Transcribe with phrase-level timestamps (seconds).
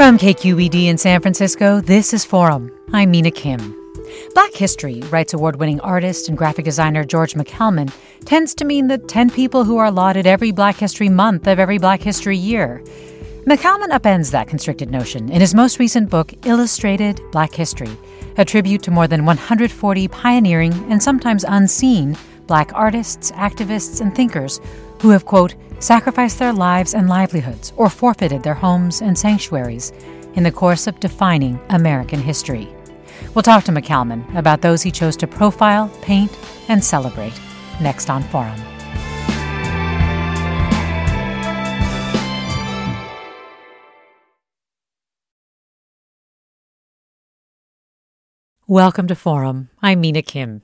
[0.00, 2.72] From KQED in San Francisco, this is Forum.
[2.94, 3.76] I'm Mina Kim.
[4.32, 7.92] Black History, writes award winning artist and graphic designer George McCalman,
[8.24, 11.76] tends to mean the 10 people who are lauded every Black History month of every
[11.76, 12.82] Black History year.
[13.46, 17.94] McCalman upends that constricted notion in his most recent book, Illustrated Black History,
[18.38, 24.62] a tribute to more than 140 pioneering and sometimes unseen black artists, activists, and thinkers
[25.02, 29.92] who have, quote, sacrificed their lives and livelihoods or forfeited their homes and sanctuaries
[30.34, 32.68] in the course of defining American history.
[33.34, 36.30] We'll talk to McCalman about those he chose to profile, paint,
[36.68, 37.38] and celebrate
[37.80, 38.60] next on Forum.
[48.66, 49.68] Welcome to Forum.
[49.82, 50.62] I'm Mina Kim.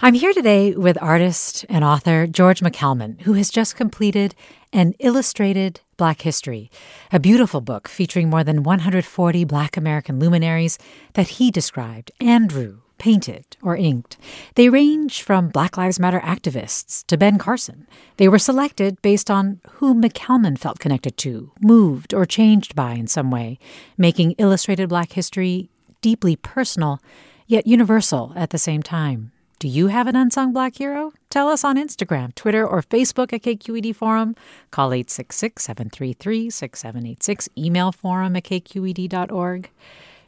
[0.00, 4.34] I'm here today with artist and author George McCalman, who has just completed
[4.72, 6.70] an illustrated Black History,
[7.12, 10.78] a beautiful book featuring more than 140 Black American luminaries
[11.14, 14.16] that he described and drew, painted, or inked.
[14.54, 17.86] They range from Black Lives Matter activists to Ben Carson.
[18.16, 23.06] They were selected based on who McCalman felt connected to, moved, or changed by in
[23.06, 23.58] some way,
[23.98, 27.00] making illustrated Black History deeply personal,
[27.46, 29.32] yet universal at the same time.
[29.60, 31.12] Do you have an unsung black hero?
[31.28, 34.34] Tell us on Instagram, Twitter, or Facebook at KQED Forum.
[34.70, 37.48] Call 866 733 6786.
[37.58, 39.68] Email forum at kqed.org.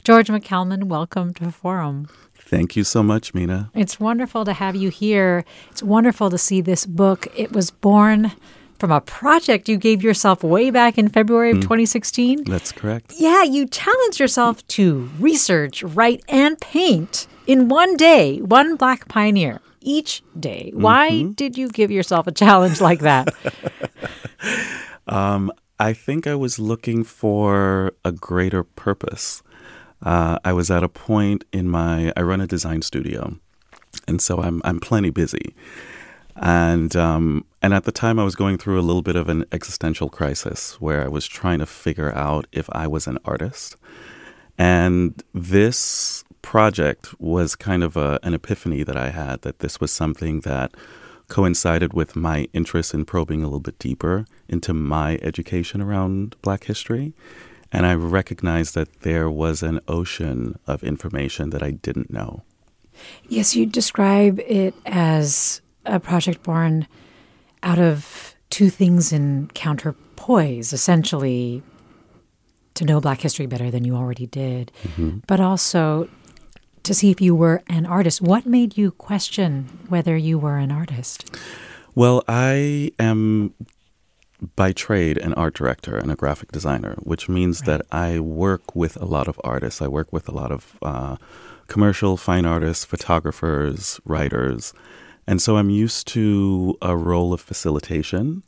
[0.03, 2.09] George McCalman, welcome to the Forum.
[2.35, 3.71] Thank you so much, Mina.
[3.73, 5.45] It's wonderful to have you here.
[5.71, 7.25] It's wonderful to see this book.
[7.35, 8.33] It was born
[8.83, 11.61] from a project you gave yourself way back in February of mm.
[11.61, 12.43] 2016.
[12.43, 13.13] That's correct.
[13.17, 19.61] Yeah, you challenged yourself to research, write, and paint in one day, one black pioneer
[19.79, 20.71] each day.
[20.73, 21.31] Why mm-hmm.
[21.31, 23.33] did you give yourself a challenge like that?
[25.07, 29.43] um, I think I was looking for a greater purpose.
[30.01, 33.37] Uh, I was at a point in my I run a design studio,
[34.09, 35.55] and so I'm I'm plenty busy,
[36.35, 39.45] and um, and at the time I was going through a little bit of an
[39.51, 43.75] existential crisis where I was trying to figure out if I was an artist,
[44.57, 49.91] and this project was kind of a, an epiphany that I had that this was
[49.91, 50.75] something that
[51.29, 56.65] coincided with my interest in probing a little bit deeper into my education around Black
[56.65, 57.13] history.
[57.71, 62.43] And I recognized that there was an ocean of information that I didn't know.
[63.27, 66.87] Yes, you describe it as a project born
[67.61, 71.63] out of two things in counterpoise essentially
[72.75, 75.19] to know Black history better than you already did, mm-hmm.
[75.27, 76.09] but also
[76.83, 78.21] to see if you were an artist.
[78.21, 81.35] What made you question whether you were an artist?
[81.95, 83.53] Well, I am
[84.55, 87.77] by trade an art director and a graphic designer, which means right.
[87.77, 89.81] that I work with a lot of artists.
[89.81, 91.15] I work with a lot of uh,
[91.67, 94.73] commercial fine artists, photographers, writers.
[95.27, 98.43] And so I'm used to a role of facilitation.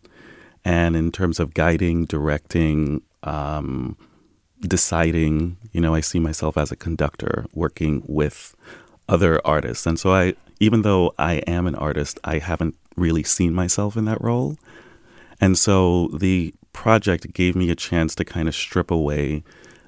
[0.63, 3.97] And in terms of guiding, directing, um,
[4.61, 8.55] deciding, you know, I see myself as a conductor working with
[9.07, 9.85] other artists.
[9.85, 14.05] And so I, even though I am an artist, I haven't really seen myself in
[14.05, 14.57] that role.
[15.39, 19.43] And so the project gave me a chance to kind of strip away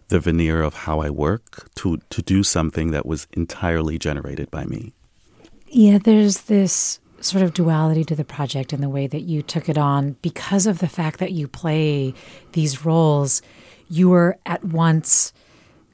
[0.10, 4.66] the veneer of how I work to, to do something that was entirely generated by
[4.66, 4.94] me.
[5.70, 9.68] Yeah, there's this sort of duality to the project and the way that you took
[9.68, 12.14] it on because of the fact that you play
[12.52, 13.42] these roles
[13.90, 15.34] you were at once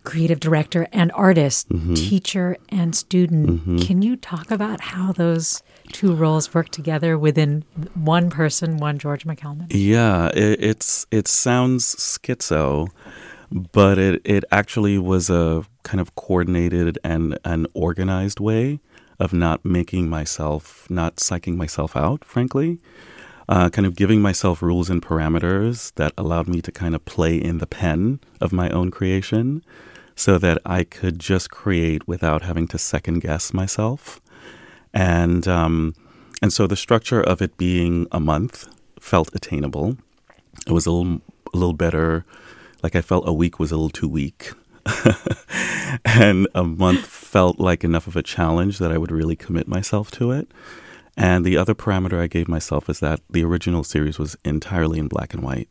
[0.03, 1.93] creative director and artist, mm-hmm.
[1.93, 3.49] teacher and student.
[3.49, 3.77] Mm-hmm.
[3.77, 7.63] Can you talk about how those two roles work together within
[7.93, 9.67] one person, one George McCalman?
[9.69, 12.89] Yeah, it, it's it sounds schizo,
[13.51, 18.79] but it it actually was a kind of coordinated and an organized way
[19.23, 22.79] of not making myself, not psyching myself out, frankly
[23.49, 27.35] uh, kind of giving myself rules and parameters that allowed me to kind of play
[27.35, 29.63] in the pen of my own creation
[30.15, 34.21] so that I could just create without having to second guess myself.
[34.93, 35.95] and um,
[36.41, 38.67] and so the structure of it being a month
[38.99, 39.97] felt attainable.
[40.67, 41.21] It was a little
[41.53, 42.25] a little better.
[42.83, 44.51] Like I felt a week was a little too weak.
[46.05, 50.11] and a month felt like enough of a challenge that I would really commit myself
[50.11, 50.49] to it.
[51.15, 55.07] And the other parameter I gave myself is that the original series was entirely in
[55.07, 55.69] black and white.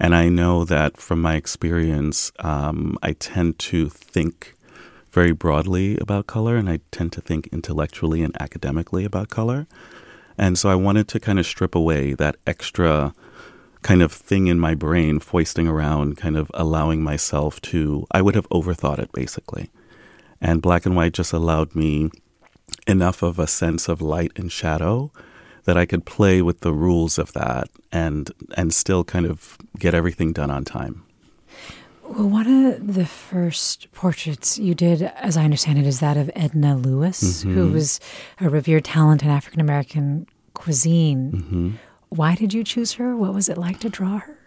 [0.00, 4.54] And I know that from my experience, um, I tend to think
[5.12, 9.66] very broadly about color and I tend to think intellectually and academically about color.
[10.36, 13.14] And so I wanted to kind of strip away that extra
[13.84, 18.34] kind of thing in my brain foisting around, kind of allowing myself to, I would
[18.34, 19.70] have overthought it basically.
[20.40, 22.10] And black and white just allowed me
[22.86, 25.12] enough of a sense of light and shadow
[25.64, 29.94] that I could play with the rules of that and and still kind of get
[29.94, 31.04] everything done on time.
[32.02, 36.30] Well, one of the first portraits you did, as I understand it, is that of
[36.34, 37.54] Edna Lewis, mm-hmm.
[37.54, 38.00] who was
[38.40, 41.32] a revered talent in African American cuisine.
[41.32, 41.70] Mm-hmm.
[42.08, 43.16] Why did you choose her?
[43.16, 44.38] What was it like to draw her?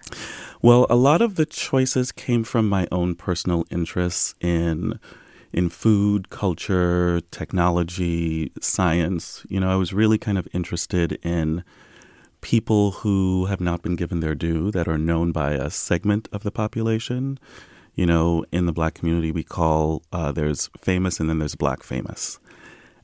[0.62, 5.00] Well, a lot of the choices came from my own personal interests in
[5.54, 9.46] in food, culture, technology, science.
[9.50, 11.64] You know, I was really kind of interested in
[12.42, 16.44] people who have not been given their due that are known by a segment of
[16.44, 17.40] the population.
[17.96, 21.82] You know, in the black community, we call uh, there's famous and then there's black
[21.82, 22.40] famous.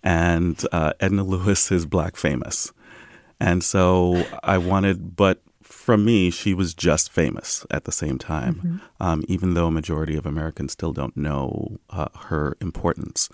[0.04, 2.72] And uh, Edna Lewis is black famous.
[3.40, 8.56] And so I wanted, but from me, she was just famous at the same time,
[8.56, 9.04] mm-hmm.
[9.04, 13.30] um, even though a majority of Americans still don't know uh, her importance.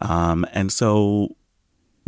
[0.00, 1.36] Um, and so,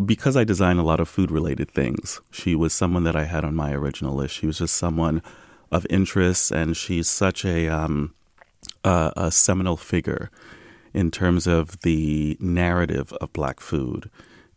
[0.04, 3.44] because I design a lot of food related things, she was someone that I had
[3.44, 4.34] on my original list.
[4.34, 5.22] She was just someone
[5.70, 8.14] of interest, and she's such a, um,
[8.84, 10.30] a, a seminal figure
[10.94, 14.10] in terms of the narrative of Black food,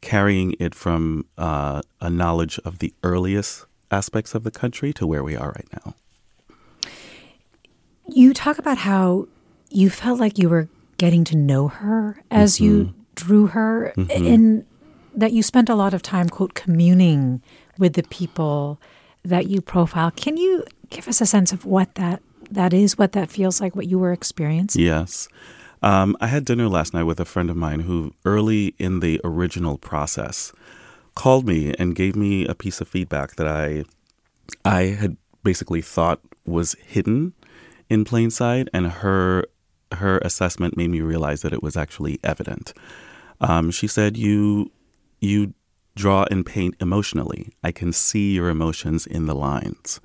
[0.06, 5.24] carrying it from uh, a knowledge of the earliest aspects of the country to where
[5.24, 5.96] we are right now.
[8.08, 9.28] You talk about how
[9.72, 10.70] you felt like you were
[11.00, 12.66] getting to know her as mm-hmm.
[12.66, 14.28] you drew her, mm-hmm.
[14.28, 14.66] and
[15.16, 17.42] that you spent a lot of time, quote, communing
[17.80, 18.80] with the people
[19.24, 20.12] that you profile.
[20.12, 22.22] Can you give us a sense of what that
[22.52, 24.84] that is, what that feels like, what you were experiencing?
[24.84, 25.28] Yes.
[25.86, 29.22] Um, I had dinner last night with a friend of mine who, early in the
[29.24, 30.52] original process,
[31.14, 33.86] called me and gave me a piece of feedback that I
[34.66, 37.34] I had basically thought was hidden
[37.88, 39.46] in plain sight, and her
[39.92, 42.74] her assessment made me realize that it was actually evident.
[43.40, 44.72] Um, she said, "You
[45.22, 45.54] you
[45.96, 47.54] draw and paint emotionally.
[47.64, 50.02] I can see your emotions in the lines."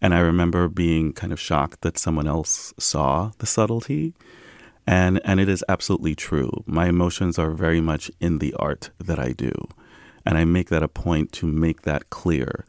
[0.00, 4.14] And I remember being kind of shocked that someone else saw the subtlety.
[4.90, 6.64] And and it is absolutely true.
[6.66, 9.52] My emotions are very much in the art that I do.
[10.26, 12.64] And I make that a point to make that clear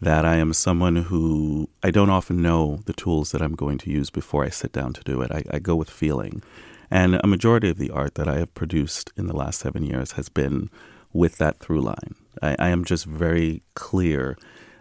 [0.00, 3.90] that I am someone who I don't often know the tools that I'm going to
[3.90, 5.30] use before I sit down to do it.
[5.30, 6.42] I, I, go with feeling.
[6.90, 10.12] And a majority of the art that I have produced in the last seven years
[10.12, 10.70] has been
[11.12, 12.16] with that through line.
[12.42, 14.36] I, I am just very clear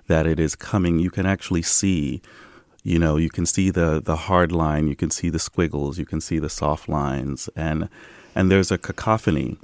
[0.07, 0.97] that it is coming.
[0.97, 2.21] You can actually see,
[2.83, 6.05] you know, you can see the the hard line, you can see the squiggles, you
[6.05, 7.89] can see the soft lines, and
[8.35, 9.57] and there's a cacophony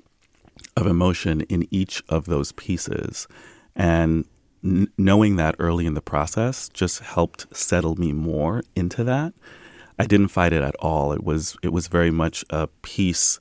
[0.75, 3.27] of emotion in each of those pieces.
[3.75, 4.25] And
[4.63, 9.34] n- knowing that early in the process just helped settle me more into that.
[9.98, 11.13] I didn't fight it at all.
[11.13, 13.39] It was it was very much a piece.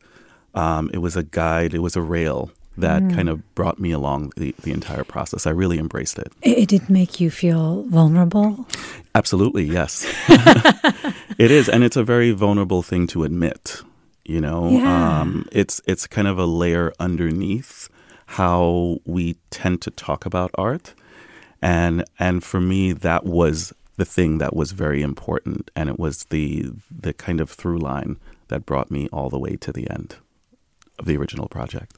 [0.54, 1.74] Um, it was a guide.
[1.74, 3.14] It was a rail that mm.
[3.14, 5.46] kind of brought me along the, the entire process.
[5.46, 6.32] I really embraced it.
[6.42, 8.66] It, it did make you feel vulnerable?
[9.14, 10.06] Absolutely, yes.
[11.38, 11.68] it is.
[11.68, 13.82] And it's a very vulnerable thing to admit
[14.24, 15.20] you know yeah.
[15.20, 17.88] um, it's it's kind of a layer underneath
[18.26, 20.94] how we tend to talk about art
[21.60, 26.24] and and for me that was the thing that was very important and it was
[26.24, 28.16] the the kind of through line
[28.48, 30.16] that brought me all the way to the end
[30.98, 31.96] of the original project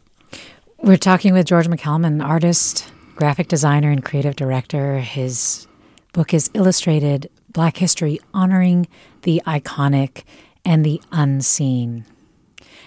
[0.79, 5.67] we're talking with george mccalman artist graphic designer and creative director his
[6.13, 8.87] book is illustrated black history honoring
[9.23, 10.25] the iconic
[10.65, 12.05] and the unseen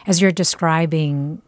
[0.07, 1.41] as you're describing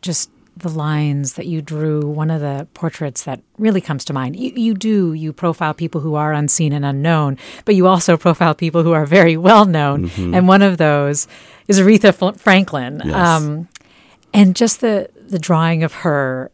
[0.00, 4.36] just the lines that you drew, one of the portraits that really comes to mind,
[4.36, 8.54] you, you do, you profile people who are unseen and unknown, but you also profile
[8.54, 10.08] people who are very well known.
[10.08, 10.34] Mm-hmm.
[10.34, 11.28] And one of those
[11.68, 13.00] is Aretha Franklin.
[13.04, 13.14] Yes.
[13.14, 13.68] Um,
[14.34, 16.50] and just the, the drawing of her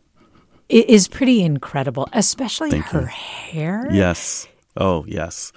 [0.68, 3.06] is pretty incredible, especially Thank her you.
[3.06, 3.88] hair.
[3.90, 4.48] Yes.
[4.76, 5.52] Oh, yes.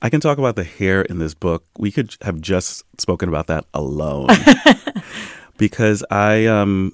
[0.00, 1.64] I can talk about the hair in this book.
[1.78, 4.28] We could have just spoken about that alone.
[5.56, 6.92] because I um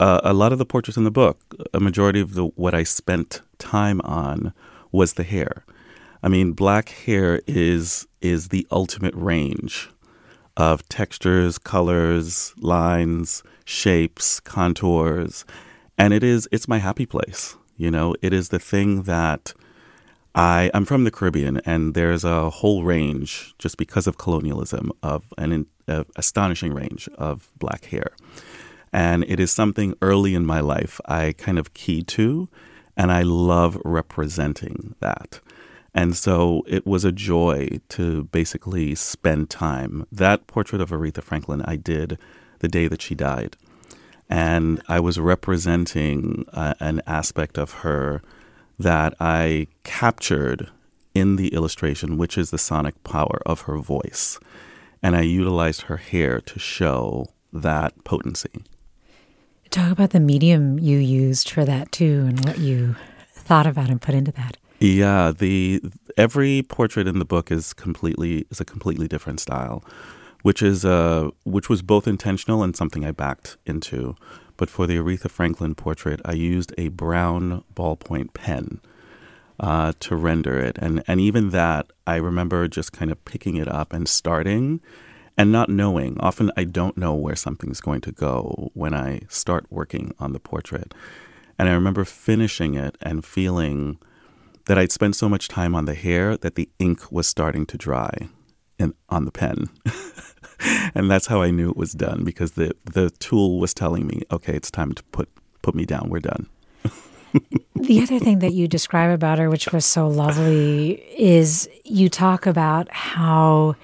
[0.00, 1.38] uh, a lot of the portraits in the book,
[1.74, 4.52] a majority of the what I spent time on
[4.92, 5.64] was the hair.
[6.22, 9.90] I mean, black hair is is the ultimate range
[10.56, 15.44] of textures, colors, lines, shapes, contours,
[15.98, 17.54] and it is it's my happy place.
[17.76, 19.52] You know, it is the thing that
[20.34, 25.26] I I'm from the Caribbean, and there's a whole range just because of colonialism of
[25.36, 25.66] an
[26.16, 28.12] astonishing range of black hair.
[28.90, 32.48] And it is something early in my life I kind of key to,
[32.96, 35.40] and I love representing that.
[35.92, 40.06] And so it was a joy to basically spend time.
[40.10, 42.18] That portrait of Aretha Franklin I did
[42.58, 43.56] the day that she died.
[44.28, 48.22] And I was representing uh, an aspect of her
[48.78, 50.70] that I captured
[51.14, 54.38] in the illustration, which is the sonic power of her voice.
[55.02, 58.64] And I utilized her hair to show that potency.
[59.70, 62.96] Talk about the medium you used for that too, and what you
[63.32, 64.56] thought about and put into that.
[64.80, 65.82] Yeah, the
[66.16, 69.84] every portrait in the book is completely is a completely different style,
[70.42, 74.16] which is uh which was both intentional and something I backed into.
[74.56, 78.80] But for the Aretha Franklin portrait, I used a brown ballpoint pen
[79.60, 83.68] uh, to render it, and and even that, I remember just kind of picking it
[83.68, 84.80] up and starting
[85.38, 86.18] and not knowing.
[86.20, 90.40] Often I don't know where something's going to go when I start working on the
[90.40, 90.92] portrait.
[91.58, 93.98] And I remember finishing it and feeling
[94.66, 97.78] that I'd spent so much time on the hair that the ink was starting to
[97.78, 98.28] dry
[98.78, 99.70] in, on the pen.
[100.94, 104.22] and that's how I knew it was done because the, the tool was telling me,
[104.30, 105.28] okay, it's time to put,
[105.62, 106.08] put me down.
[106.10, 106.48] We're done.
[107.74, 112.46] the other thing that you describe about her, which was so lovely, is you talk
[112.46, 113.76] about how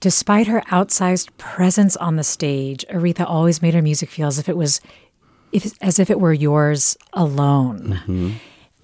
[0.00, 4.48] Despite her outsized presence on the stage, Aretha always made her music feel as if
[4.48, 4.80] it was
[5.52, 8.00] if, as if it were yours alone.
[8.04, 8.30] Mm-hmm.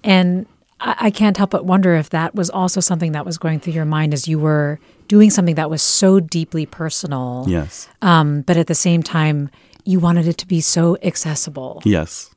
[0.03, 0.45] And
[0.79, 3.73] I, I can't help but wonder if that was also something that was going through
[3.73, 7.45] your mind as you were doing something that was so deeply personal.
[7.47, 7.87] Yes.
[8.01, 9.49] Um, but at the same time,
[9.85, 11.81] you wanted it to be so accessible.
[11.85, 12.29] Yes.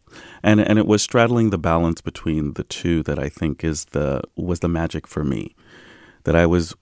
[0.43, 4.23] And and it was straddling the balance between the two that I think is the
[4.37, 5.55] was the magic for me.
[6.25, 6.75] That I was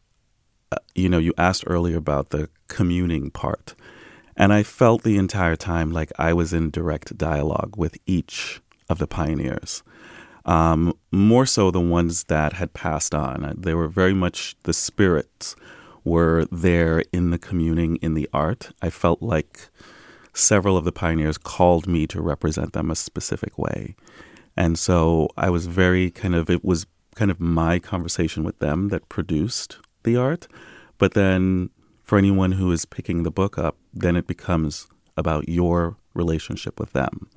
[0.70, 3.74] uh, you know, you asked earlier about the communing part.
[4.36, 8.98] And I felt the entire time like I was in direct dialogue with each of
[8.98, 9.82] the pioneers.
[10.44, 13.54] Um, more so the ones that had passed on.
[13.58, 15.56] They were very much the spirits
[16.04, 18.70] were there in the communing in the art.
[18.80, 19.68] I felt like
[20.34, 23.94] several of the pioneers called me to represent them a specific way.
[24.56, 28.88] And so I was very kind of, it was kind of my conversation with them
[28.88, 30.46] that produced the art.
[30.98, 31.70] But then
[32.04, 34.86] for anyone who is picking the book up, then it becomes
[35.16, 37.28] about your relationship with them.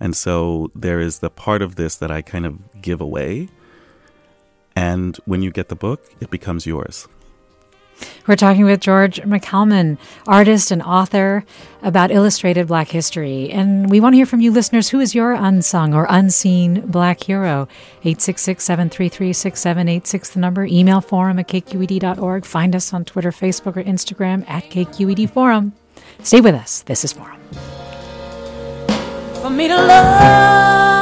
[0.00, 3.48] And so there is the part of this that I kind of give away.
[4.74, 7.06] And when you get the book, it becomes yours.
[8.26, 11.44] We're talking with George McCalman, artist and author,
[11.82, 13.50] about illustrated Black history.
[13.50, 14.90] And we want to hear from you listeners.
[14.90, 17.68] Who is your unsung or unseen Black hero?
[18.04, 20.64] 866 733 6786, the number.
[20.64, 22.44] Email forum at kqed.org.
[22.44, 25.72] Find us on Twitter, Facebook, or Instagram at KQED Forum.
[26.22, 26.82] Stay with us.
[26.82, 27.40] This is Forum.
[29.42, 31.01] For me to love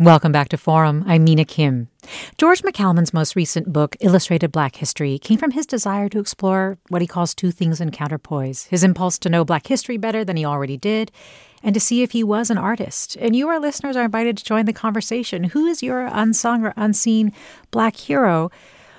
[0.00, 1.02] Welcome back to Forum.
[1.08, 1.88] I'm Mina Kim.
[2.36, 7.02] George McCalman's most recent book, Illustrated Black History, came from his desire to explore what
[7.02, 10.44] he calls two things in counterpoise his impulse to know Black history better than he
[10.44, 11.10] already did,
[11.64, 13.16] and to see if he was an artist.
[13.16, 15.42] And you, our listeners, are invited to join the conversation.
[15.42, 17.32] Who is your unsung or unseen
[17.72, 18.52] Black hero?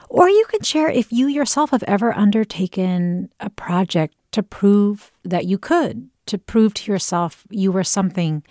[0.10, 5.46] Or you can share if you yourself have ever undertaken a project to prove that
[5.46, 8.44] you could, to prove to yourself you were something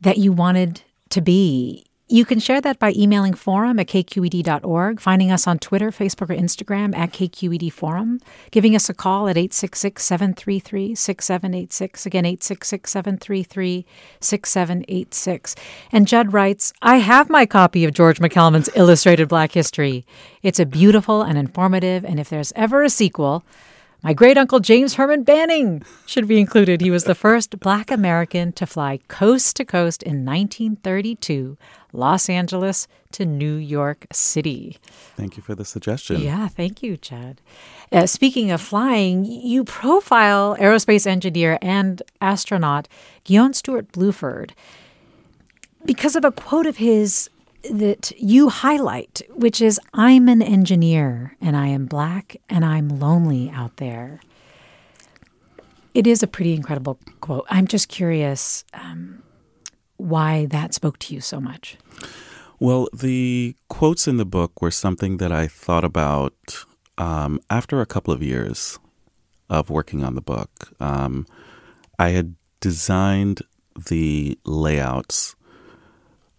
[0.00, 1.86] that you wanted to be.
[2.06, 6.36] You can share that by emailing forum at kqed.org, finding us on Twitter, Facebook, or
[6.36, 8.20] Instagram at KQED Forum,
[8.50, 12.04] giving us a call at 866 733 6786.
[12.04, 13.86] Again, 866 733
[14.20, 15.56] 6786.
[15.92, 20.04] And Judd writes I have my copy of George McCalman's Illustrated Black History.
[20.42, 23.44] It's a beautiful and informative, and if there's ever a sequel,
[24.04, 26.82] my great uncle James Herman Banning should be included.
[26.82, 31.56] He was the first black American to fly coast to coast in 1932,
[31.94, 34.76] Los Angeles to New York City.
[35.16, 36.20] Thank you for the suggestion.
[36.20, 37.40] Yeah, thank you, Chad.
[37.90, 42.86] Uh, speaking of flying, you profile aerospace engineer and astronaut
[43.24, 44.50] Guion Stewart Bluford
[45.84, 47.30] because of a quote of his
[47.70, 53.50] that you highlight, which is I'm an engineer and I am black and I'm lonely
[53.50, 54.20] out there.
[55.94, 57.46] It is a pretty incredible quote.
[57.48, 59.22] I'm just curious um,
[59.96, 61.76] why that spoke to you so much.
[62.58, 66.64] Well, the quotes in the book were something that I thought about
[66.98, 68.78] um, after a couple of years
[69.50, 70.72] of working on the book.
[70.80, 71.26] Um,
[71.98, 73.42] I had designed
[73.76, 75.33] the layouts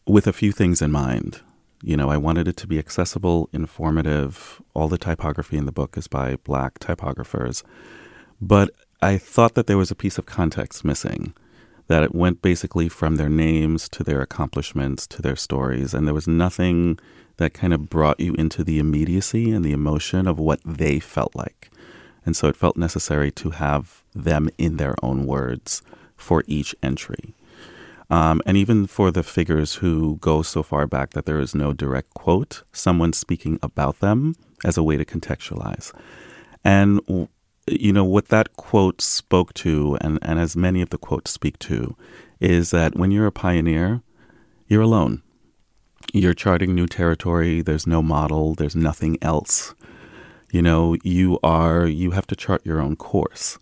[0.07, 1.41] with a few things in mind.
[1.83, 4.61] You know, I wanted it to be accessible, informative.
[4.73, 7.63] All the typography in the book is by black typographers.
[8.41, 8.71] But
[9.01, 11.33] I thought that there was a piece of context missing,
[11.87, 15.93] that it went basically from their names to their accomplishments to their stories.
[15.93, 16.99] And there was nothing
[17.37, 21.35] that kind of brought you into the immediacy and the emotion of what they felt
[21.35, 21.69] like.
[22.25, 25.83] And so it felt necessary to have them in their own words
[26.17, 27.33] for each entry.
[28.09, 31.73] Um, and even for the figures who go so far back that there is no
[31.73, 35.91] direct quote, someone speaking about them as a way to contextualize.
[36.63, 37.01] And,
[37.67, 41.57] you know, what that quote spoke to, and, and as many of the quotes speak
[41.59, 41.95] to,
[42.39, 44.01] is that when you're a pioneer,
[44.67, 45.23] you're alone.
[46.13, 47.61] You're charting new territory.
[47.61, 48.53] There's no model.
[48.53, 49.73] There's nothing else.
[50.51, 53.57] You know, you are, you have to chart your own course.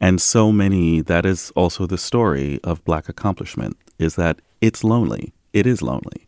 [0.00, 5.32] And so many, that is also the story of Black accomplishment is that it's lonely.
[5.52, 6.26] It is lonely.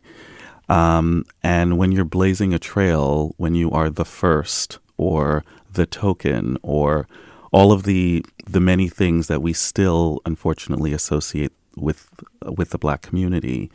[0.69, 6.57] Um, and when you're blazing a trail, when you are the first or the token
[6.61, 7.07] or
[7.51, 12.09] all of the the many things that we still unfortunately associate with
[12.45, 13.71] with the black community,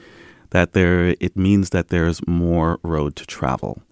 [0.50, 3.82] that there it means that there's more road to travel.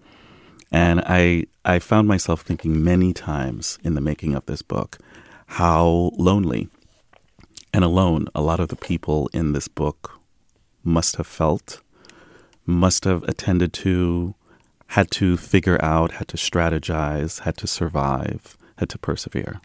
[0.71, 4.97] And I I found myself thinking many times in the making of this book
[5.47, 6.69] how lonely
[7.73, 10.19] and alone a lot of the people in this book
[10.83, 11.81] must have felt,
[12.65, 14.35] must have attended to,
[14.87, 19.61] had to figure out, had to strategize, had to survive, had to persevere.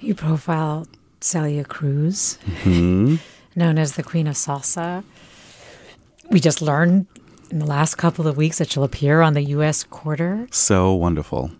[0.00, 0.86] You profile
[1.20, 3.16] Celia Cruz, mm-hmm.
[3.56, 5.04] known as the Queen of Salsa.
[6.30, 7.06] We just learned
[7.50, 9.84] in the last couple of weeks that she'll appear on the U.S.
[9.84, 10.48] quarter.
[10.50, 11.50] So wonderful.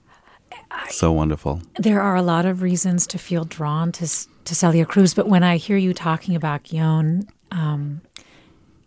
[0.91, 1.63] So wonderful.
[1.79, 4.07] There are a lot of reasons to feel drawn to
[4.45, 8.03] to Celia Cruz, but when I hear you talking about Guion, um,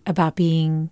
[0.05, 0.89] about being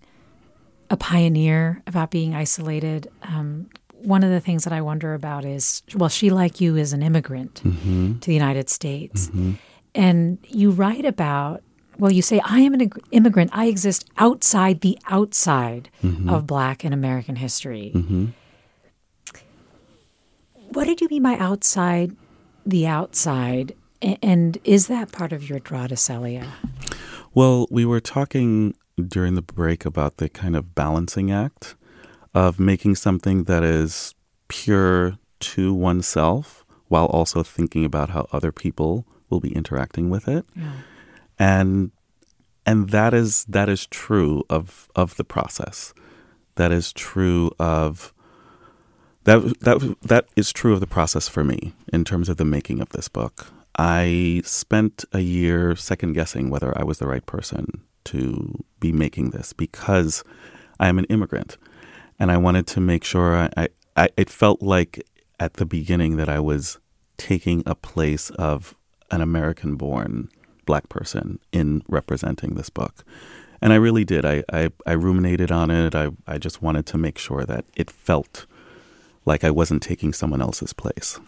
[0.89, 5.81] a pioneer, about being isolated, um, one of the things that I wonder about is
[5.95, 8.19] well, she, like you, is an immigrant mm-hmm.
[8.19, 9.27] to the United States.
[9.27, 9.53] Mm-hmm.
[9.95, 11.63] And you write about,
[11.97, 13.51] well, you say, I am an immigrant.
[13.53, 16.29] I exist outside the outside mm-hmm.
[16.29, 17.91] of Black and American history.
[17.95, 18.25] Mm-hmm.
[20.69, 22.15] What did you mean by outside
[22.65, 23.73] the outside?
[24.21, 26.47] And is that part of your draw to Celia?
[27.33, 31.75] Well, we were talking during the break about the kind of balancing act
[32.33, 34.13] of making something that is
[34.47, 40.45] pure to oneself while also thinking about how other people will be interacting with it.
[40.55, 40.71] Yeah.
[41.39, 41.91] And
[42.65, 45.93] and that is that is true of of the process.
[46.55, 48.13] That is true of
[49.23, 52.81] that that that is true of the process for me in terms of the making
[52.81, 53.47] of this book.
[53.77, 59.31] I spent a year second guessing whether I was the right person to be making
[59.31, 60.23] this because
[60.79, 61.57] I am an immigrant,
[62.19, 65.05] and I wanted to make sure I, I, it felt like
[65.39, 66.79] at the beginning that I was
[67.17, 68.75] taking a place of
[69.11, 70.29] an American-born
[70.65, 73.03] black person in representing this book.
[73.61, 74.25] And I really did.
[74.25, 75.95] I, I, I ruminated on it.
[75.95, 78.45] I, I just wanted to make sure that it felt
[79.25, 81.19] like I wasn't taking someone else's place.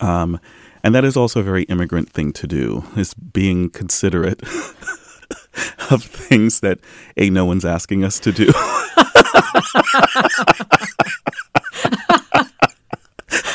[0.00, 0.40] Um,
[0.82, 4.42] and that is also a very immigrant thing to do, is being considerate
[5.90, 6.78] of things that
[7.16, 8.48] a no one's asking us to do.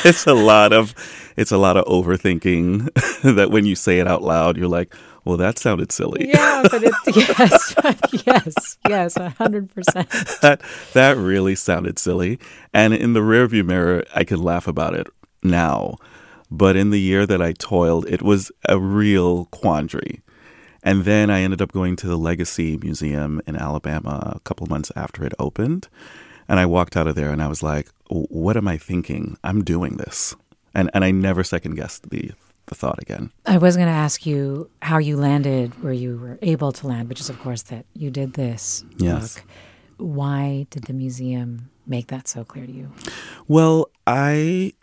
[0.04, 0.94] it's a lot of
[1.36, 2.92] it's a lot of overthinking
[3.36, 6.28] that when you say it out loud you're like well that sounded silly.
[6.28, 7.74] Yeah but it's yes
[8.26, 10.60] yes yes 100% that
[10.94, 12.38] that really sounded silly.
[12.72, 15.06] And in the rearview mirror i can laugh about it
[15.42, 15.96] now
[16.50, 20.22] but in the year that i toiled it was a real quandary
[20.82, 24.92] and then i ended up going to the legacy museum in alabama a couple months
[24.96, 25.88] after it opened
[26.48, 29.36] and I walked out of there and I was like, what am I thinking?
[29.44, 30.34] I'm doing this.
[30.74, 32.32] And and I never second guessed the
[32.66, 33.30] the thought again.
[33.46, 37.08] I was going to ask you how you landed where you were able to land,
[37.08, 39.36] which is of course that you did this yes.
[39.36, 39.44] book.
[39.98, 42.92] Why did the museum make that so clear to you?
[43.48, 44.74] Well, I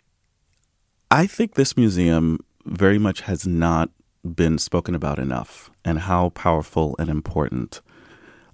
[1.10, 3.90] I think this museum very much has not
[4.24, 7.80] been spoken about enough and how powerful and important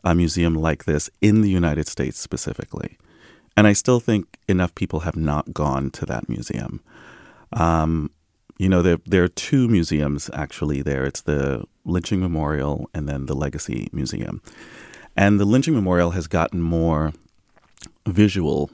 [0.05, 2.99] a museum like this in the United States specifically.
[3.57, 6.81] And I still think enough people have not gone to that museum.
[7.53, 8.11] Um,
[8.59, 11.05] you know, there, there are two museums actually there.
[11.05, 14.43] It's the Lynching Memorial and then the Legacy Museum.
[15.17, 17.12] And the Lynching Memorial has gotten more
[18.07, 18.71] visual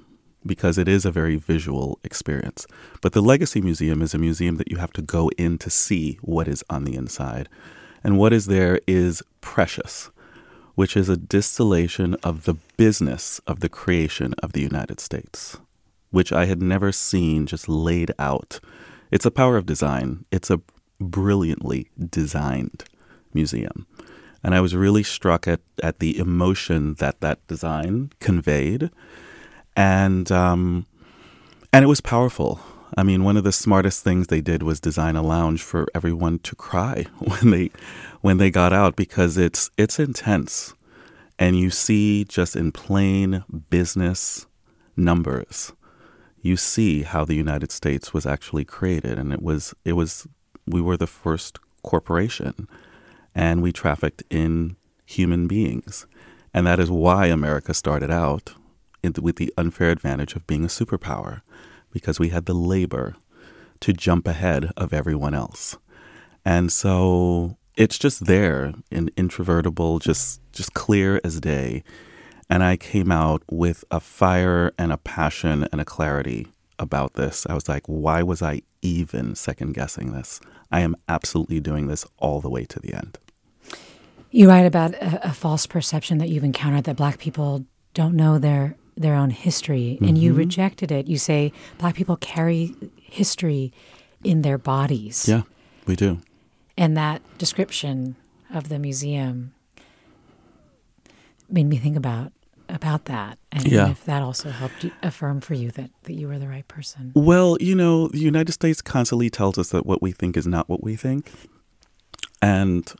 [0.49, 2.67] because it is a very visual experience.
[3.01, 6.19] But the Legacy Museum is a museum that you have to go in to see
[6.23, 7.49] what is on the inside.
[8.03, 10.11] And what is there is precious
[10.79, 15.57] which is a distillation of the business of the creation of the United States,
[16.13, 18.61] which I had never seen just laid out.
[19.11, 20.25] It's a power of design.
[20.31, 20.61] It's a
[21.01, 22.85] brilliantly designed
[23.35, 23.89] museum.
[24.45, 28.91] And I was really struck at, at the emotion that that design conveyed.
[29.79, 30.87] And, um,
[31.73, 32.59] and it was powerful.
[32.97, 36.41] I mean, one of the smartest things they did was design a lounge for everyone
[36.41, 37.71] to cry when they
[38.21, 40.75] when they got out because it's it's intense.
[41.38, 44.47] And you see just in plain business
[44.97, 45.73] numbers,
[46.43, 50.27] you see how the United States was actually created and it was it was
[50.67, 52.67] we were the first corporation
[53.33, 54.75] and we trafficked in
[55.07, 56.05] human beings.
[56.53, 58.55] And that is why America started out
[59.03, 61.43] with the unfair advantage of being a superpower
[61.93, 63.17] because we had the labor
[63.81, 65.77] to jump ahead of everyone else.
[66.45, 71.85] And so it's just there in introvertible, just just clear as day.
[72.51, 77.47] And I came out with a fire and a passion and a clarity about this.
[77.49, 80.41] I was like, why was I even second guessing this?
[80.71, 83.19] I am absolutely doing this all the way to the end.
[84.31, 88.39] You write about a, a false perception that you've encountered that black people don't know
[88.39, 90.17] their their own history and mm-hmm.
[90.17, 91.07] you rejected it.
[91.07, 93.73] You say black people carry history
[94.25, 95.29] in their bodies.
[95.29, 95.43] Yeah,
[95.87, 96.21] we do.
[96.77, 98.17] And that description
[98.53, 99.53] of the museum
[101.49, 102.33] made me think about
[102.69, 103.89] about that and yeah.
[103.89, 107.13] if that also helped affirm for you that, that you were the right person.
[107.15, 110.69] Well, you know, the United States constantly tells us that what we think is not
[110.69, 111.33] what we think.
[112.43, 112.93] And,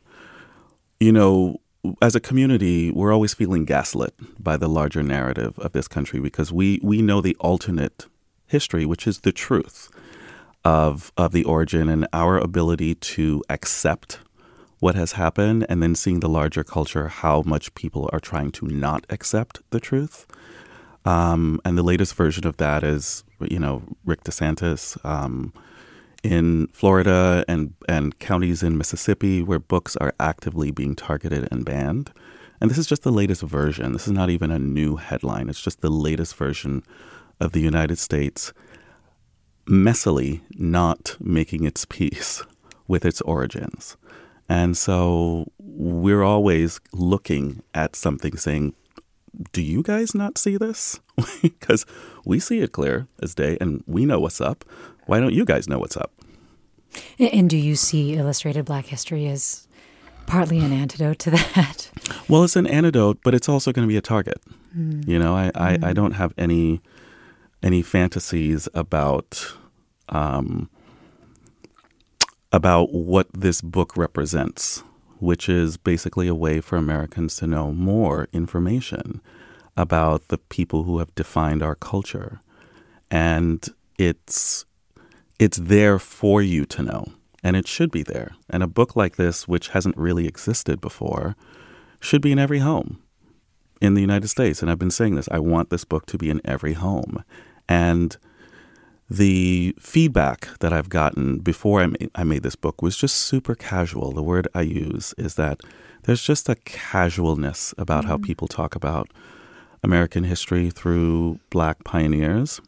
[0.99, 1.61] you know,
[2.03, 6.53] as a community, we're always feeling gaslit by the larger narrative of this country because
[6.53, 8.07] we, we know the alternate
[8.47, 9.91] history, which is the truth
[10.65, 14.19] of of the origin and our ability to accept
[14.81, 18.67] what has happened and then seeing the larger culture how much people are trying to
[18.67, 20.27] not accept the truth.
[21.05, 25.53] Um, and the latest version of that is, you know, Rick DeSantis um,
[26.23, 32.13] in Florida and, and counties in Mississippi where books are actively being targeted and banned.
[32.61, 33.93] And this is just the latest version.
[33.93, 35.49] This is not even a new headline.
[35.49, 36.83] It's just the latest version
[37.41, 38.53] of the United States
[39.67, 42.43] messily not making its peace
[42.89, 43.97] with its origins.
[44.49, 48.75] And so we're always looking at something saying,
[49.53, 51.01] do you guys not see this?
[51.43, 51.87] Because
[52.25, 54.65] we see it clear as day and we know what's up.
[55.07, 56.13] Why don't you guys know what's up?
[57.19, 59.67] And do you see Illustrated Black History as
[60.27, 61.91] partly an antidote to that?
[62.29, 64.41] Well, it's an antidote, but it's also going to be a target.
[64.77, 65.07] Mm.
[65.09, 65.85] You know, I, I, mm.
[65.85, 66.81] I, don't have any
[67.63, 69.55] any fantasies about
[70.11, 70.69] um,
[72.53, 74.83] about what this book represents,
[75.19, 79.21] which is basically a way for Americans to know more information
[79.79, 82.41] about the people who have defined our culture.
[83.11, 84.67] And it's
[85.39, 87.13] it's there for you to know,
[87.45, 88.33] and it should be there.
[88.51, 91.37] And a book like this, which hasn't really existed before,
[92.01, 93.01] should be in every home
[93.81, 94.61] in the United States.
[94.61, 97.25] And I've been saying this I want this book to be in every home.
[97.69, 98.17] And
[99.09, 103.55] the feedback that I've gotten before I made, I made this book was just super
[103.55, 104.13] casual.
[104.13, 105.61] The word I use is that
[106.03, 108.11] there's just a casualness about mm-hmm.
[108.11, 109.09] how people talk about
[109.83, 112.61] American history through black pioneers.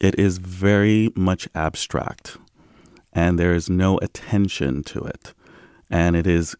[0.00, 2.36] It is very much abstract,
[3.12, 5.34] and there is no attention to it.
[5.90, 6.56] And it is,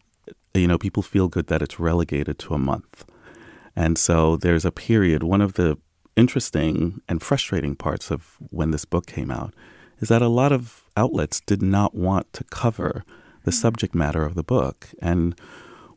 [0.53, 3.05] you know, people feel good that it's relegated to a month.
[3.75, 5.77] And so there's a period, one of the
[6.15, 9.53] interesting and frustrating parts of when this book came out
[9.99, 13.03] is that a lot of outlets did not want to cover
[13.43, 13.55] the mm.
[13.55, 14.89] subject matter of the book.
[15.01, 15.39] And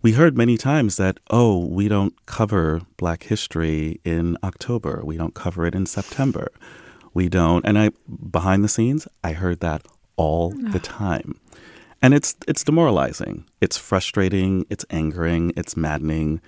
[0.06, 5.34] we heard many times that, oh, we don't cover Black history in October, we don't
[5.34, 6.52] cover it in September.
[7.12, 7.90] We don't, and I,
[8.30, 11.00] behind the scenes, I heard that all the ah.
[11.04, 11.40] time.
[12.00, 13.46] And it's, it's demoralizing.
[13.60, 14.64] It's frustrating.
[14.70, 15.52] It's angering.
[15.56, 16.40] It's maddening.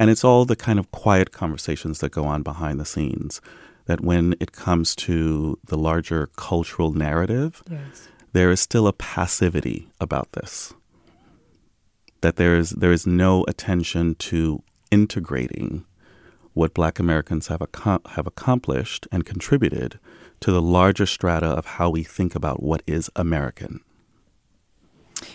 [0.00, 3.40] And it's all the kind of quiet conversations that go on behind the scenes.
[3.86, 8.08] That when it comes to the larger cultural narrative, yes.
[8.32, 10.74] there is still a passivity about this.
[12.24, 15.84] That there is there is no attention to integrating
[16.54, 19.98] what Black Americans have have accomplished and contributed
[20.40, 23.80] to the larger strata of how we think about what is American.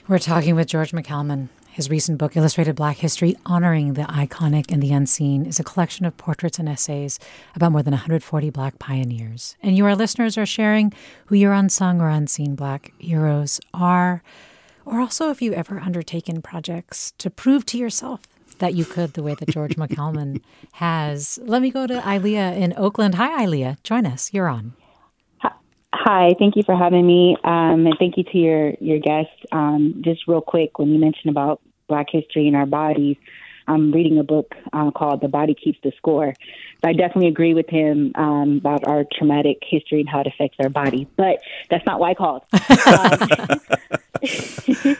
[0.07, 1.49] We're talking with George McCalman.
[1.69, 6.07] His recent book, Illustrated Black History Honoring the Iconic and the Unseen, is a collection
[6.07, 7.19] of portraits and essays
[7.55, 9.55] about more than 140 Black pioneers.
[9.61, 10.91] And you, our listeners, are sharing
[11.27, 14.23] who your unsung or unseen Black heroes are,
[14.89, 18.21] or also if you ever undertaken projects to prove to yourself
[18.57, 20.41] that you could the way that George McCalman
[20.73, 21.39] has.
[21.43, 23.15] Let me go to Ilea in Oakland.
[23.15, 23.81] Hi, Ilea.
[23.83, 24.33] Join us.
[24.33, 24.73] You're on.
[25.91, 29.29] Hi, thank you for having me, um, and thank you to your your guest.
[29.51, 33.17] Um, just real quick, when you mentioned about Black history and our bodies,
[33.67, 36.33] I'm reading a book uh, called "The Body Keeps the Score."
[36.83, 40.69] I definitely agree with him um, about our traumatic history and how it affects our
[40.69, 42.43] body, but that's not why I called.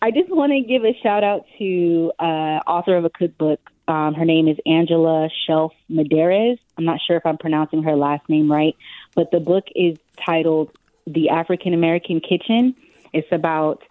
[0.00, 3.60] I just want to give a shout out to uh, author of a cookbook.
[3.88, 6.58] Um, her name is Angela Shelf Medearis.
[6.76, 8.76] I'm not sure if I'm pronouncing her last name right,
[9.14, 10.70] but the book is titled
[11.06, 12.76] The African American Kitchen.
[13.12, 13.82] It's about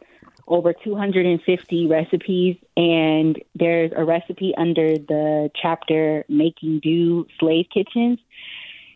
[0.47, 8.19] over 250 recipes, and there's a recipe under the chapter Making Do Slave Kitchens.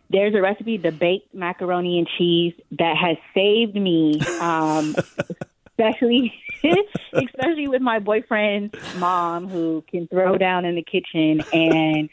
[0.09, 4.95] There's a recipe, the baked macaroni and cheese, that has saved me, um,
[5.81, 6.33] especially
[7.13, 12.09] especially with my boyfriend's mom, who can throw down in the kitchen and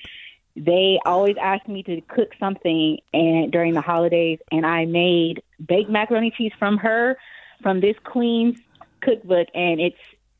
[0.56, 5.90] they always ask me to cook something and during the holidays and I made baked
[5.90, 7.16] macaroni cheese from her
[7.62, 8.58] from this queen's
[9.00, 9.98] cookbook and it's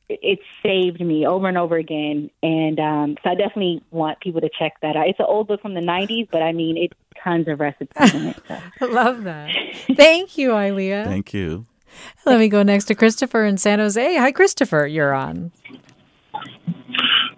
[0.09, 4.51] it's saved me over and over again and um so I definitely want people to
[4.59, 5.07] check that out.
[5.07, 8.27] It's an old book from the 90s but I mean it's tons of recipes in
[8.29, 8.37] it.
[8.49, 8.59] So.
[8.81, 9.51] I love that.
[9.95, 11.05] Thank you, Ilea.
[11.05, 11.67] Thank you.
[12.27, 14.17] Let me go next to Christopher in San Jose.
[14.17, 15.53] Hi Christopher, you're on.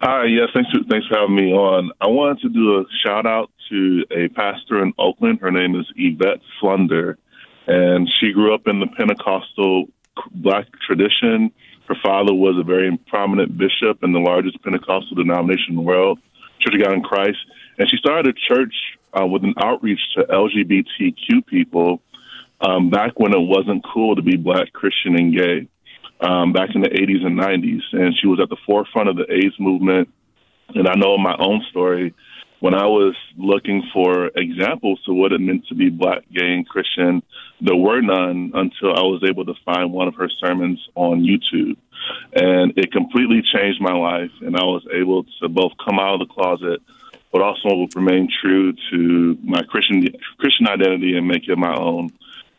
[0.01, 1.91] Hi, yes, thanks for, thanks for having me on.
[2.01, 5.39] I wanted to do a shout out to a pastor in Oakland.
[5.39, 7.19] Her name is Yvette Flunder,
[7.67, 9.87] and she grew up in the Pentecostal
[10.31, 11.51] black tradition.
[11.87, 16.19] Her father was a very prominent bishop in the largest Pentecostal denomination in the world,
[16.59, 17.39] Church of God in Christ.
[17.77, 18.73] And she started a church
[19.13, 22.01] uh, with an outreach to LGBTQ people
[22.61, 25.67] um, back when it wasn't cool to be black, Christian, and gay
[26.21, 27.81] um, back in the 80s and 90s.
[27.93, 30.09] And she was at the forefront of the AIDS movement.
[30.73, 32.13] And I know my own story,
[32.59, 36.67] when I was looking for examples to what it meant to be black, gay, and
[36.67, 37.23] Christian,
[37.59, 41.77] there were none until I was able to find one of her sermons on YouTube.
[42.33, 44.31] And it completely changed my life.
[44.41, 46.81] And I was able to both come out of the closet,
[47.31, 52.11] but also remain true to my Christian Christian identity and make it my own.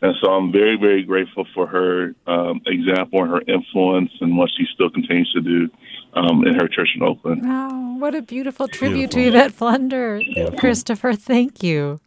[0.03, 4.49] And so I'm very, very grateful for her um, example and her influence and what
[4.49, 5.69] she still continues to do
[6.13, 7.41] um, in her church in Oakland.
[7.41, 9.21] Wow, what a beautiful tribute beautiful.
[9.21, 10.19] to Yvette Flunder.
[10.19, 10.59] Beautiful.
[10.59, 12.01] Christopher, thank you.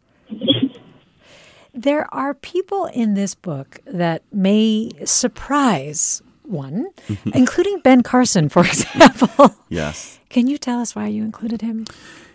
[1.73, 6.89] There are people in this book that may surprise one,
[7.33, 9.55] including Ben Carson, for example.
[9.69, 10.19] Yes.
[10.29, 11.85] Can you tell us why you included him?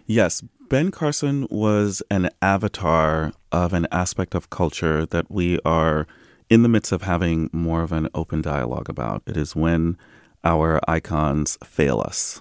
[0.06, 0.42] Yes.
[0.72, 6.06] Ben Carson was an avatar of an aspect of culture that we are
[6.48, 9.22] in the midst of having more of an open dialogue about.
[9.26, 9.98] It is when
[10.42, 12.40] our icons fail us.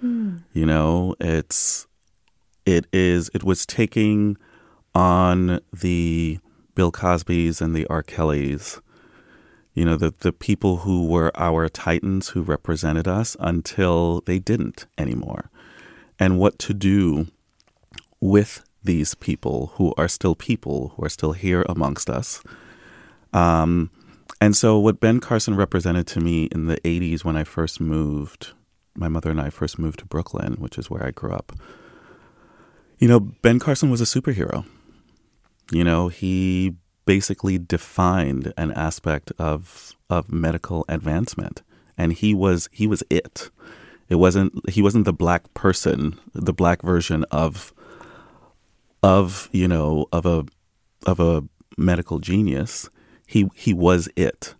[0.00, 0.44] Mm.
[0.52, 1.88] You know, it's
[2.64, 4.36] it is it was taking
[4.94, 6.38] on the
[6.76, 8.04] Bill Cosby's and the R.
[8.04, 8.80] Kellys,
[9.74, 14.86] you know, the the people who were our titans who represented us until they didn't
[14.96, 15.50] anymore.
[16.20, 17.26] and what to do
[18.22, 22.42] with these people who are still people, who are still here amongst us.
[23.32, 23.90] Um,
[24.40, 28.52] and so, what Ben Carson represented to me in the 80s when I first moved,
[28.94, 31.52] my mother and I first moved to Brooklyn, which is where I grew up.
[32.98, 34.64] You know, Ben Carson was a superhero.
[35.72, 41.62] You know, he basically defined an aspect of of medical advancement
[41.98, 43.50] and he was he was it
[44.08, 47.72] it wasn't he wasn't the black person the black version of
[49.02, 50.44] of you know of a
[51.06, 51.44] of a
[51.76, 52.88] medical genius
[53.26, 54.54] he he was it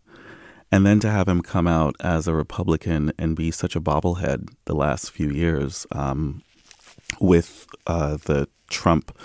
[0.71, 4.49] and then to have him come out as a republican and be such a bobblehead
[4.65, 6.43] the last few years um,
[7.21, 9.17] with uh, the trump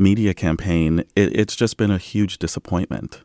[0.00, 3.22] media campaign, it, it's just been a huge disappointment.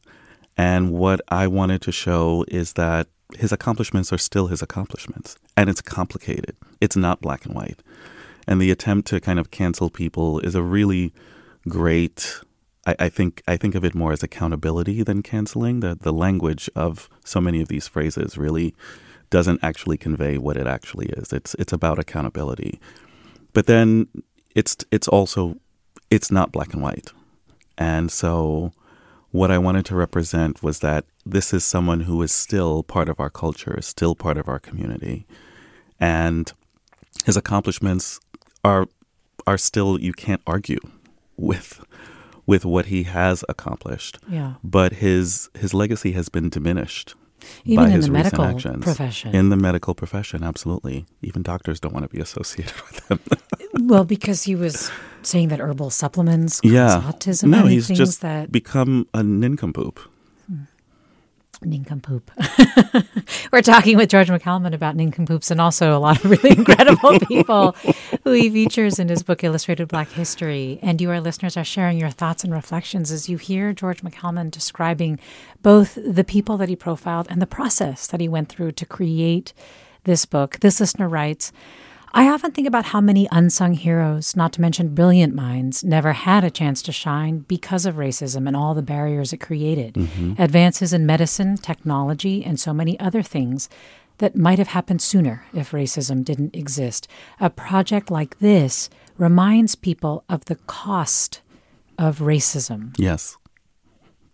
[0.58, 5.38] And what I wanted to show is that his accomplishments are still his accomplishments.
[5.58, 7.82] And it's complicated, it's not black and white.
[8.48, 11.14] And the attempt to kind of cancel people is a really
[11.68, 12.42] great.
[12.86, 15.80] I, I think I think of it more as accountability than canceling.
[15.80, 18.76] The the language of so many of these phrases really
[19.30, 21.34] doesn't actually convey what it actually is.
[21.34, 22.80] It's it's about accountability.
[23.54, 24.08] But then
[24.54, 25.58] it's it's also
[26.12, 27.12] it's not black and white.
[27.78, 28.72] And so,
[29.32, 33.20] what I wanted to represent was that this is someone who is still part of
[33.20, 35.26] our culture, still part of our community.
[36.00, 36.52] And
[37.26, 38.20] his accomplishments
[38.66, 38.88] are
[39.48, 40.80] are still you can't argue
[41.38, 41.86] with
[42.46, 44.18] with what he has accomplished.
[44.28, 44.56] Yeah.
[44.64, 47.16] But his his legacy has been diminished
[47.64, 48.84] even by in his the medical actions.
[48.84, 49.36] profession.
[49.36, 51.06] In the medical profession, absolutely.
[51.22, 53.20] Even doctors don't want to be associated with him.
[53.88, 57.04] well, because he was saying that herbal supplements cause yeah.
[57.06, 57.50] autism.
[57.50, 60.00] No, and he's things just that become a nincompoop.
[61.64, 62.32] Nincompoop.
[63.52, 67.72] We're talking with George McCalman about nincompoops and also a lot of really incredible people
[68.24, 70.80] who he features in his book Illustrated Black History.
[70.82, 74.52] And you, our listeners, are sharing your thoughts and reflections as you hear George McCalman
[74.52, 75.20] describing
[75.62, 79.54] both the people that he profiled and the process that he went through to create
[80.04, 80.60] this book.
[80.60, 81.52] This listener writes.
[82.18, 86.46] I often think about how many unsung heroes, not to mention brilliant minds, never had
[86.46, 89.96] a chance to shine because of racism and all the barriers it created.
[89.96, 90.42] Mm-hmm.
[90.42, 93.68] Advances in medicine, technology, and so many other things
[94.20, 97.06] that might have happened sooner if racism didn't exist.
[97.42, 101.42] A project like this reminds people of the cost
[101.98, 102.96] of racism.
[102.98, 103.36] Yes.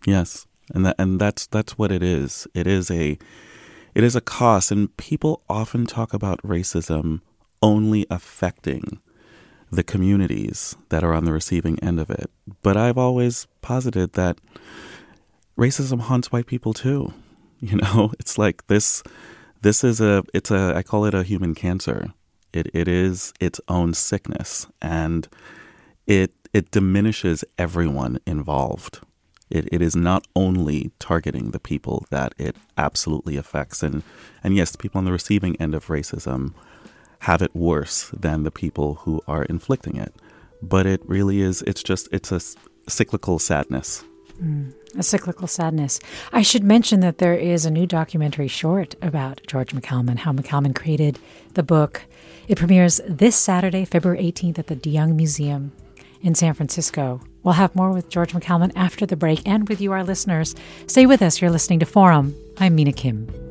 [0.05, 0.45] Yes.
[0.71, 2.47] And that and that's that's what it is.
[2.53, 3.17] It is a
[3.95, 7.21] it is a cost and people often talk about racism
[7.61, 8.99] only affecting
[9.71, 12.29] the communities that are on the receiving end of it.
[12.61, 14.37] But I've always posited that
[15.57, 17.13] racism haunts white people too.
[17.63, 19.03] You know, it's like this
[19.61, 22.11] this is a it's a I call it a human cancer.
[22.51, 25.27] It it is its own sickness and
[26.07, 29.01] it it diminishes everyone involved.
[29.51, 34.01] It it is not only targeting the people that it absolutely affects and
[34.43, 36.55] and yes, the people on the receiving end of racism
[37.21, 40.13] have it worse than the people who are inflicting it.
[40.61, 42.41] But it really is, it's just, it's a
[42.89, 44.03] cyclical sadness.
[44.41, 45.99] Mm, a cyclical sadness.
[46.33, 50.75] I should mention that there is a new documentary short about George McCalman, how McCalman
[50.75, 51.19] created
[51.53, 52.01] the book.
[52.47, 55.73] It premieres this Saturday, February 18th at the De Young Museum
[56.23, 57.21] in San Francisco.
[57.43, 60.55] We'll have more with George McCalman after the break and with you, our listeners.
[60.87, 61.39] Stay with us.
[61.39, 62.35] You're listening to Forum.
[62.57, 63.50] I'm Mina Kim.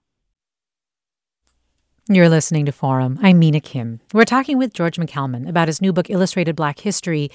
[2.13, 3.17] You're listening to Forum.
[3.21, 4.01] I'm Mina Kim.
[4.11, 7.31] We're talking with George McCalman about his new book, Illustrated Black History.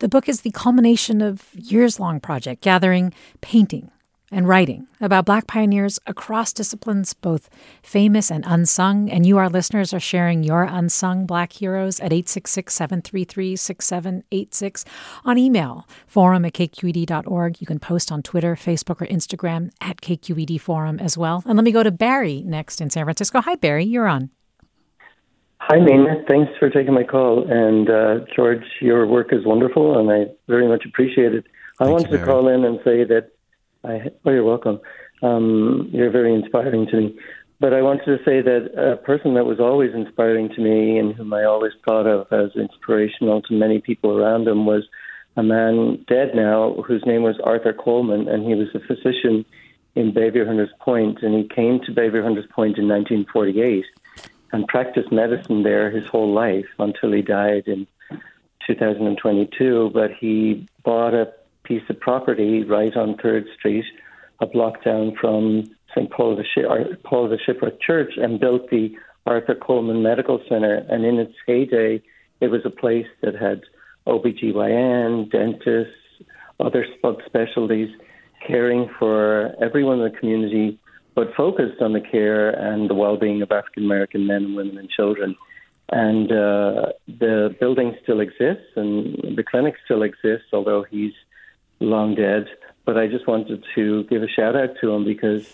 [0.00, 3.90] The book is the culmination of years long project gathering, painting,
[4.30, 7.48] and writing about Black pioneers across disciplines, both
[7.82, 9.10] famous and unsung.
[9.10, 14.84] And you, our listeners, are sharing your unsung Black heroes at 866 733 6786
[15.24, 17.60] on email, forum at kqed.org.
[17.60, 21.42] You can post on Twitter, Facebook, or Instagram at KQED Forum as well.
[21.46, 23.40] And let me go to Barry next in San Francisco.
[23.40, 24.30] Hi, Barry, you're on.
[25.60, 26.24] Hi, Mina.
[26.26, 27.44] Thanks for taking my call.
[27.50, 31.44] And uh, George, your work is wonderful, and I very much appreciate it.
[31.80, 33.32] I Thank wanted you, to call in and say that
[33.84, 34.80] I, oh, you're welcome.
[35.22, 37.18] Um, you're very inspiring to me.
[37.60, 41.14] But I wanted to say that a person that was always inspiring to me and
[41.14, 44.84] whom I always thought of as inspirational to many people around him was
[45.36, 49.44] a man dead now whose name was Arthur Coleman, and he was a physician
[49.94, 53.84] in Bayview Hunters Point, and he came to Bayview Hunters Point in 1948
[54.52, 57.86] and practiced medicine there his whole life until he died in
[58.66, 59.90] 2022.
[59.92, 61.32] But he bought a
[61.68, 63.84] piece of property right on Third Street,
[64.40, 65.64] a block down from
[65.94, 66.10] St.
[66.10, 68.96] Paul the, Ship- Paul the Shipwreck Church, and built the
[69.26, 70.86] Arthur Coleman Medical Center.
[70.88, 72.02] And in its heyday,
[72.40, 73.62] it was a place that had
[74.06, 75.94] OBGYN, dentists,
[76.58, 77.92] other subspecialties
[78.46, 80.78] caring for everyone in the community,
[81.14, 85.36] but focused on the care and the well-being of African American men women and children.
[85.90, 91.12] And uh, the building still exists, and the clinic still exists, although he's
[91.80, 92.46] long dead.
[92.84, 95.46] But I just wanted to give a shout out to him because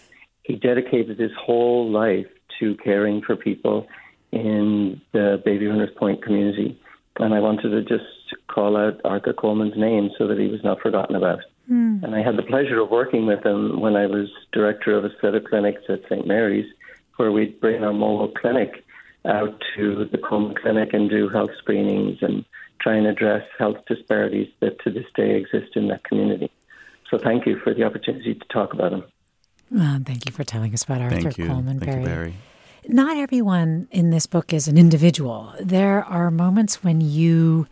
[0.42, 2.28] he dedicated his whole life
[2.60, 3.88] to caring for people
[4.30, 6.78] in the Bayview Hunters Point community.
[7.18, 8.04] And I wanted to just
[8.48, 11.40] call out Arthur Coleman's name so that he was not forgotten about.
[11.70, 12.02] Mm.
[12.02, 15.10] And I had the pleasure of working with him when I was director of a
[15.20, 16.26] set of clinics at St.
[16.26, 16.66] Mary's,
[17.16, 18.84] where we'd bring our mobile clinic
[19.24, 22.44] out to the Coleman Clinic and do health screenings and
[22.84, 26.50] try and address health disparities that to this day exist in that community.
[27.10, 29.04] So thank you for the opportunity to talk about them.
[29.76, 31.46] Uh, thank you for telling us about Arthur thank you.
[31.46, 32.02] Coleman thank Barry.
[32.02, 32.34] You, Barry.
[32.86, 35.54] Not everyone in this book is an individual.
[35.58, 37.66] There are moments when you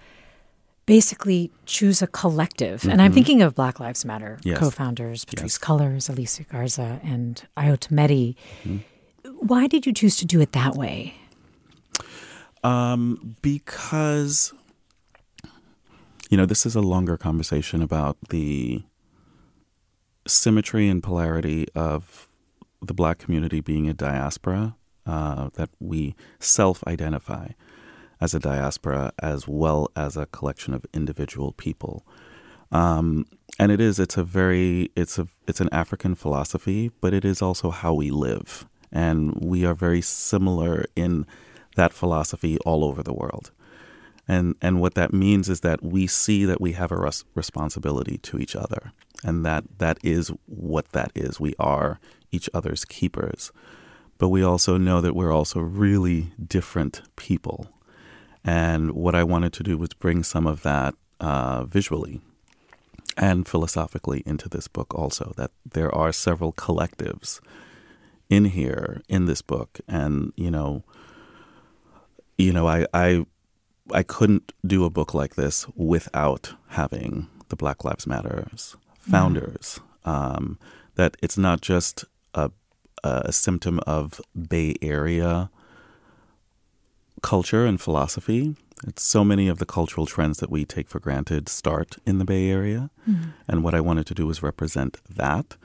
[0.87, 2.81] basically choose a collective.
[2.81, 2.91] Mm-hmm.
[2.91, 4.59] And I'm thinking of Black Lives Matter yes.
[4.59, 5.59] co-founders Patrisse yes.
[5.59, 8.35] Cullors, Alicia Garza, and Ayo Tometi.
[8.65, 8.79] Mm-hmm.
[9.47, 11.15] Why did you choose to do it that way?
[12.65, 14.55] Um, because
[16.33, 18.83] you know, this is a longer conversation about the
[20.27, 22.27] symmetry and polarity of
[22.81, 24.75] the black community being a diaspora,
[25.05, 27.49] uh, that we self identify
[28.19, 32.07] as a diaspora as well as a collection of individual people.
[32.71, 33.27] Um,
[33.59, 37.43] and it is, it's a very, it's a, it's an African philosophy, but it is
[37.43, 38.65] also how we live.
[38.91, 41.27] And we are very similar in
[41.77, 43.51] that philosophy all over the world.
[44.33, 48.17] And, and what that means is that we see that we have a res- responsibility
[48.19, 51.39] to each other, and that that is what that is.
[51.39, 53.53] We are each other's keepers,
[54.17, 57.69] but we also know that we're also really different people.
[58.43, 62.23] And what I wanted to do was bring some of that uh, visually
[63.19, 65.35] and philosophically into this book, also.
[65.37, 67.39] That there are several collectives
[68.31, 70.85] in here in this book, and you know,
[72.39, 73.27] you know, I I
[73.93, 79.81] I couldn't do a book like this without having the Black Lives Matters founders.
[80.05, 80.11] Mm.
[80.11, 80.59] Um,
[80.95, 82.51] that it's not just a,
[83.05, 85.51] a symptom of Bay Area
[87.23, 88.57] culture and philosophy.
[88.87, 92.25] It's so many of the cultural trends that we take for granted start in the
[92.25, 92.91] Bay Area.
[93.09, 93.33] Mm.
[93.49, 95.57] And what I wanted to do was represent that.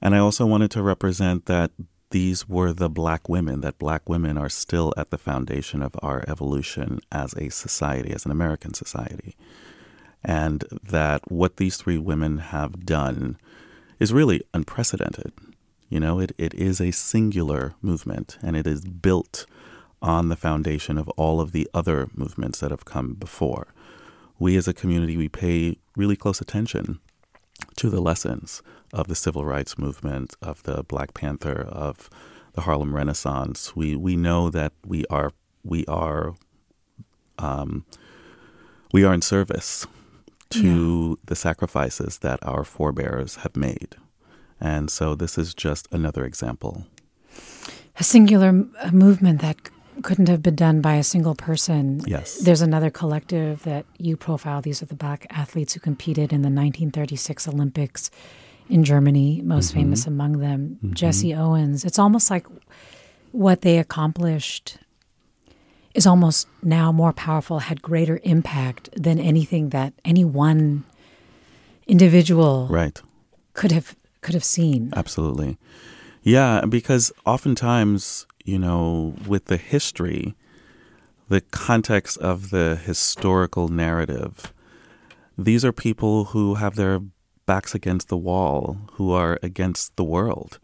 [0.00, 1.70] And I also wanted to represent that
[2.10, 6.24] these were the black women, that black women are still at the foundation of our
[6.28, 9.36] evolution as a society, as an American society.
[10.22, 13.38] And that what these three women have done
[13.98, 15.32] is really unprecedented.
[15.88, 19.46] You know, it, it is a singular movement and it is built
[20.02, 23.68] on the foundation of all of the other movements that have come before.
[24.38, 27.00] We as a community, we pay really close attention
[27.76, 28.62] to the lessons
[28.96, 32.10] of the civil rights movement, of the Black Panther, of
[32.54, 33.76] the Harlem Renaissance.
[33.76, 35.30] We we know that we are
[35.62, 36.34] we are
[37.38, 37.84] um,
[38.92, 39.86] we are in service
[40.48, 41.22] to yeah.
[41.26, 43.96] the sacrifices that our forebears have made,
[44.60, 46.86] and so this is just another example.
[48.00, 48.52] A singular
[48.92, 49.56] movement that
[50.02, 52.00] couldn't have been done by a single person.
[52.06, 52.38] Yes.
[52.38, 54.60] There's another collective that you profile.
[54.60, 58.10] These are the black athletes who competed in the 1936 Olympics
[58.68, 59.80] in Germany, most mm-hmm.
[59.80, 60.94] famous among them, mm-hmm.
[60.94, 61.84] Jesse Owens.
[61.84, 62.46] It's almost like
[63.32, 64.78] what they accomplished
[65.94, 70.84] is almost now more powerful, had greater impact than anything that any one
[71.86, 73.00] individual Right.
[73.54, 74.92] could have could have seen.
[74.94, 75.56] Absolutely.
[76.22, 80.34] Yeah, because oftentimes, you know, with the history,
[81.28, 84.52] the context of the historical narrative,
[85.38, 87.00] these are people who have their
[87.46, 90.58] backs against the wall, who are against the world,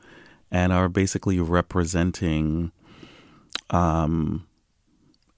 [0.51, 2.73] and are basically representing
[3.71, 4.47] um,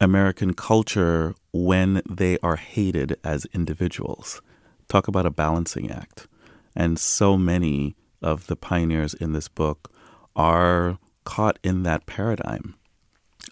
[0.00, 4.42] American culture when they are hated as individuals.
[4.88, 6.26] Talk about a balancing act.
[6.74, 9.92] And so many of the pioneers in this book
[10.34, 12.74] are caught in that paradigm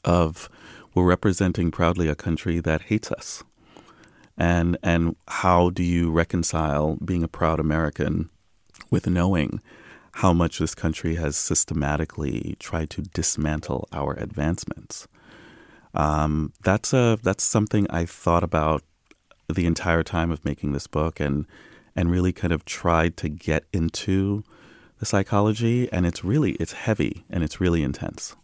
[0.05, 0.49] of
[0.95, 3.45] we're representing proudly a country that hates us.
[4.39, 8.30] And and how do you reconcile being a proud American
[8.91, 9.61] with knowing
[10.16, 15.07] how much this country has systematically tried to dismantle our advancements?
[15.95, 18.83] Um, that's a that's something I thought about
[19.53, 21.47] the entire time of making this book and
[21.95, 24.45] and really kind of tried to get into
[24.99, 28.35] the psychology and it's really it's heavy and it's really intense.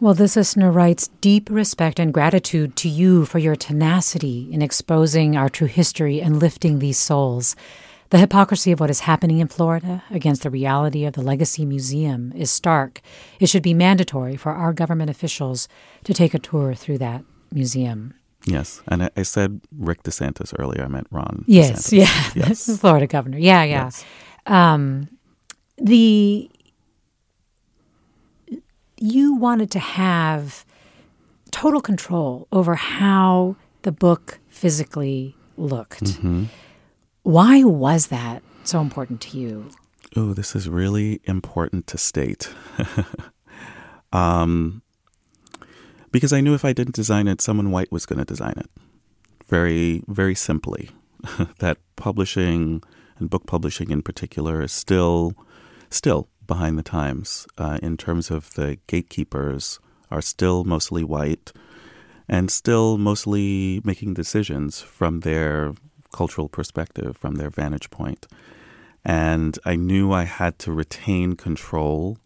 [0.00, 5.36] Well, this listener writes deep respect and gratitude to you for your tenacity in exposing
[5.36, 7.54] our true history and lifting these souls.
[8.08, 12.32] The hypocrisy of what is happening in Florida against the reality of the Legacy Museum
[12.34, 13.02] is stark.
[13.40, 15.68] It should be mandatory for our government officials
[16.04, 17.22] to take a tour through that
[17.52, 18.14] museum.
[18.46, 20.82] Yes, and I, I said Rick DeSantis earlier.
[20.82, 21.44] I meant Ron.
[21.46, 21.92] Yes, DeSantis.
[21.92, 23.36] yeah, yes, Florida governor.
[23.36, 23.84] Yeah, yeah.
[23.84, 24.04] Yes.
[24.46, 25.08] Um,
[25.76, 26.50] the
[29.00, 30.64] you wanted to have
[31.50, 36.04] total control over how the book physically looked.
[36.04, 36.44] Mm-hmm.
[37.22, 39.70] Why was that so important to you?
[40.16, 42.52] Oh, this is really important to state.
[44.12, 44.82] um,
[46.12, 48.70] because I knew if I didn't design it, someone white was going to design it.
[49.48, 50.90] Very, very simply,
[51.58, 52.82] that publishing
[53.18, 55.34] and book publishing in particular is still,
[55.90, 59.78] still behind the times uh, in terms of the gatekeepers
[60.10, 61.52] are still mostly white
[62.28, 65.74] and still mostly making decisions from their
[66.12, 68.26] cultural perspective, from their vantage point.
[69.04, 72.18] And I knew I had to retain control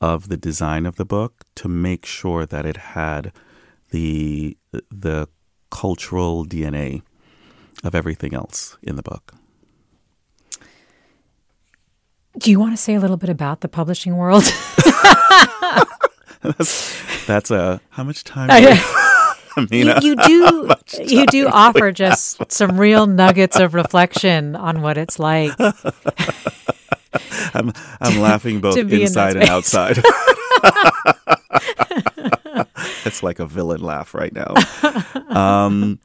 [0.00, 3.30] of the design of the book to make sure that it had
[3.90, 4.56] the
[4.90, 5.28] the
[5.70, 7.02] cultural DNA
[7.84, 9.35] of everything else in the book.
[12.38, 14.44] Do you want to say a little bit about the publishing world?
[16.42, 18.50] that's, that's a how much time?
[18.50, 18.68] I- do
[19.56, 20.68] I mean, you, you do
[21.02, 25.52] you do offer just some real nuggets of reflection on what it's like.
[27.54, 29.96] I'm I'm laughing both to be in inside and outside.
[33.06, 34.54] it's like a villain laugh right now.
[35.34, 36.00] Um,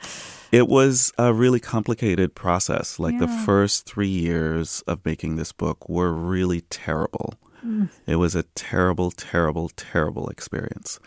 [0.51, 2.99] it was a really complicated process.
[2.99, 7.35] Like the first three years of making this book were really terrible.
[7.65, 7.89] Mm.
[8.05, 10.99] It was a terrible, terrible, terrible experience.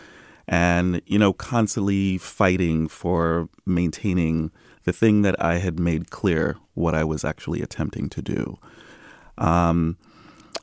[0.47, 4.51] And, you know, constantly fighting for maintaining
[4.85, 8.59] the thing that I had made clear what I was actually attempting to do.
[9.39, 9.97] Um,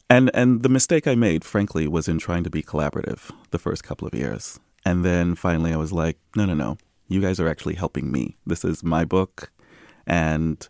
[0.09, 3.83] and and the mistake I made, frankly, was in trying to be collaborative the first
[3.83, 4.59] couple of years.
[4.85, 6.77] And then finally I was like, no, no, no.
[7.11, 8.37] You guys are actually helping me.
[8.45, 9.51] This is my book.
[10.07, 10.65] And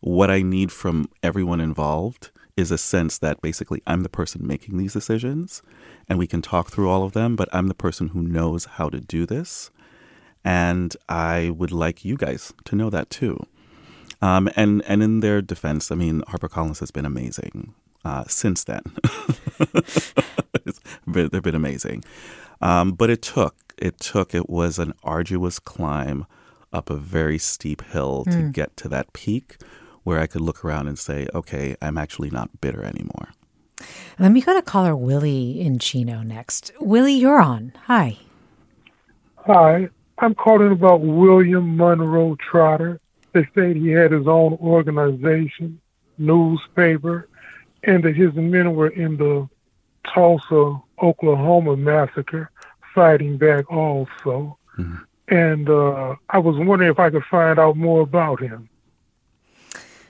[0.00, 4.78] what I need from everyone involved is a sense that basically I'm the person making
[4.78, 5.60] these decisions
[6.08, 8.88] and we can talk through all of them, but I'm the person who knows how
[8.88, 9.70] to do this.
[10.42, 13.46] And I would like you guys to know that too.
[14.22, 18.82] Um, and and in their defense, I mean, HarperCollins has been amazing uh, since then.
[21.06, 22.04] Been- they've been amazing,
[22.60, 26.26] um, but it took it took it was an arduous climb
[26.72, 28.50] up a very steep hill to hmm.
[28.50, 29.56] get to that peak
[30.04, 33.28] where I could look around and say, okay, I'm actually not bitter anymore.
[34.18, 36.72] Let me go to caller Willie in Chino next.
[36.80, 37.72] Willie, you're on.
[37.86, 38.18] Hi.
[39.46, 43.00] Hi, I'm calling about William Monroe Trotter.
[43.32, 45.80] They said he had his own organization,
[46.18, 47.28] newspaper,
[47.82, 49.48] and that his men were in the
[50.14, 52.51] Tulsa, Oklahoma massacre,
[52.94, 54.58] fighting back also.
[55.28, 58.68] And uh, I was wondering if I could find out more about him.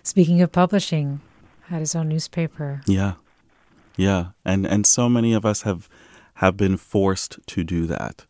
[0.02, 1.20] Speaking of publishing,
[1.66, 2.80] had his own newspaper.
[2.86, 3.14] Yeah.
[3.96, 4.30] Yeah.
[4.44, 5.88] And and so many of us have
[6.34, 8.26] have been forced to do that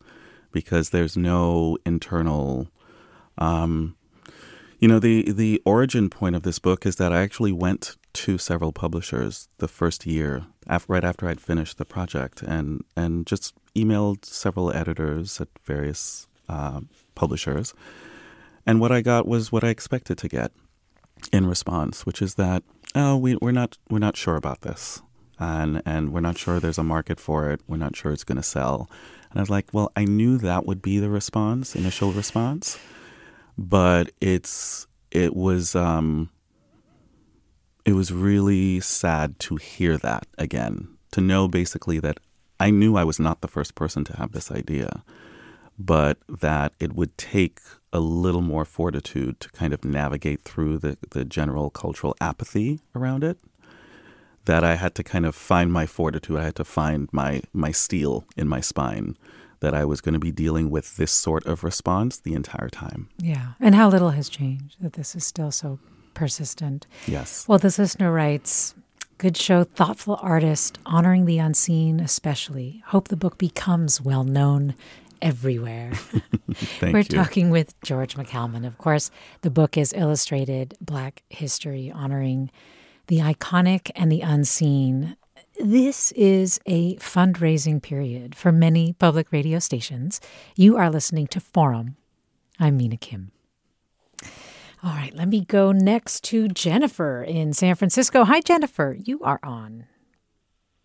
[0.50, 2.68] because there's no internal
[3.38, 3.96] um
[4.78, 8.38] you know the the origin point of this book is that I actually went to
[8.38, 13.54] several publishers the first year, af- right after I'd finished the project, and and just
[13.74, 16.80] emailed several editors at various uh,
[17.14, 17.74] publishers,
[18.66, 20.52] and what I got was what I expected to get
[21.32, 22.62] in response, which is that
[22.94, 25.02] oh, we, we're not we're not sure about this,
[25.38, 27.60] and and we're not sure there's a market for it.
[27.66, 28.88] We're not sure it's going to sell.
[29.30, 32.78] And I was like, well, I knew that would be the response, initial response,
[33.56, 36.30] but it's it was um,
[37.84, 40.88] it was really sad to hear that again.
[41.12, 42.18] To know basically that
[42.60, 45.02] I knew I was not the first person to have this idea,
[45.78, 47.60] but that it would take
[47.92, 53.24] a little more fortitude to kind of navigate through the, the general cultural apathy around
[53.24, 53.38] it.
[54.44, 56.38] That I had to kind of find my fortitude.
[56.38, 59.16] I had to find my my steel in my spine.
[59.60, 63.08] That I was going to be dealing with this sort of response the entire time.
[63.18, 64.76] Yeah, and how little has changed.
[64.80, 65.78] That this is still so
[66.14, 66.86] persistent.
[67.06, 67.46] Yes.
[67.48, 68.74] Well, this listener writes.
[69.18, 72.82] Good show, thoughtful artist, honoring the unseen, especially.
[72.86, 74.74] Hope the book becomes well known
[75.20, 75.92] everywhere.
[76.52, 77.04] Thank We're you.
[77.04, 78.66] talking with George McCalman.
[78.66, 82.50] Of course, the book is illustrated Black History, honoring
[83.06, 85.16] the iconic and the unseen.
[85.60, 90.20] This is a fundraising period for many public radio stations.
[90.56, 91.96] You are listening to Forum.
[92.58, 93.30] I'm Mina Kim.
[94.84, 98.24] All right, let me go next to Jennifer in San Francisco.
[98.24, 98.96] Hi, Jennifer.
[98.98, 99.86] You are on.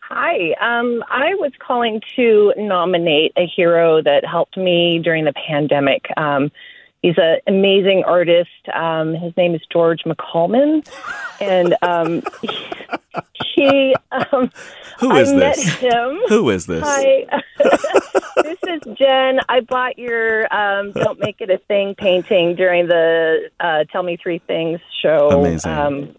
[0.02, 0.52] Hi.
[0.62, 6.06] Um, I was calling to nominate a hero that helped me during the pandemic.
[6.16, 6.52] Um,
[7.08, 8.49] he's an amazing artist.
[8.74, 10.88] Um, his name is George McCalman,
[11.39, 12.24] and um,
[13.55, 13.95] he.
[14.12, 14.51] Um,
[14.99, 15.76] Who I is met this?
[15.76, 16.20] him.
[16.28, 16.84] Who is this?
[16.84, 17.26] Hi.
[18.43, 19.39] this is Jen.
[19.47, 24.18] I bought your um, "Don't Make It a Thing" painting during the uh, "Tell Me
[24.18, 25.30] Three Things" show.
[25.30, 25.72] Amazing.
[25.72, 26.16] Um,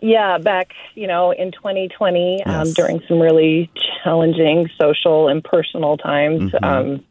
[0.00, 3.70] yeah, back you know in 2020 um, during some really
[4.02, 6.52] challenging social and personal times.
[6.52, 6.62] Mhm.
[6.64, 7.04] Um,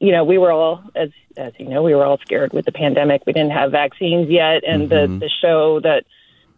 [0.00, 2.72] you know, we were all, as as you know, we were all scared with the
[2.72, 3.22] pandemic.
[3.26, 4.90] We didn't have vaccines yet, and Mhm.
[4.90, 6.04] the the show that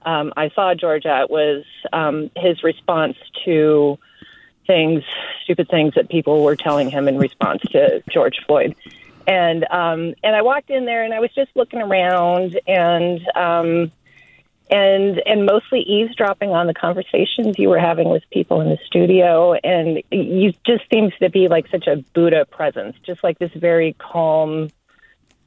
[0.02, 3.98] um, I saw George at was um, his response to
[4.66, 5.02] things,
[5.44, 8.74] stupid things that people were telling him in response to George Floyd.
[9.26, 13.92] And um, and I walked in there and I was just looking around and um,
[14.70, 19.54] and and mostly eavesdropping on the conversations you were having with people in the studio.
[19.54, 23.94] And you just seems to be like such a Buddha presence, just like this very
[23.98, 24.68] calm,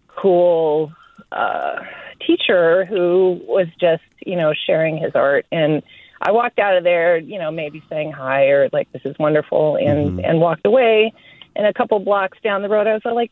[0.07, 0.91] cool
[1.31, 1.83] uh,
[2.25, 5.81] teacher who was just you know sharing his art and.
[6.23, 9.75] I walked out of there, you know, maybe saying hi or like this is wonderful,
[9.77, 10.29] and Mhm.
[10.29, 11.13] and walked away.
[11.55, 13.31] And a couple blocks down the road, I was like,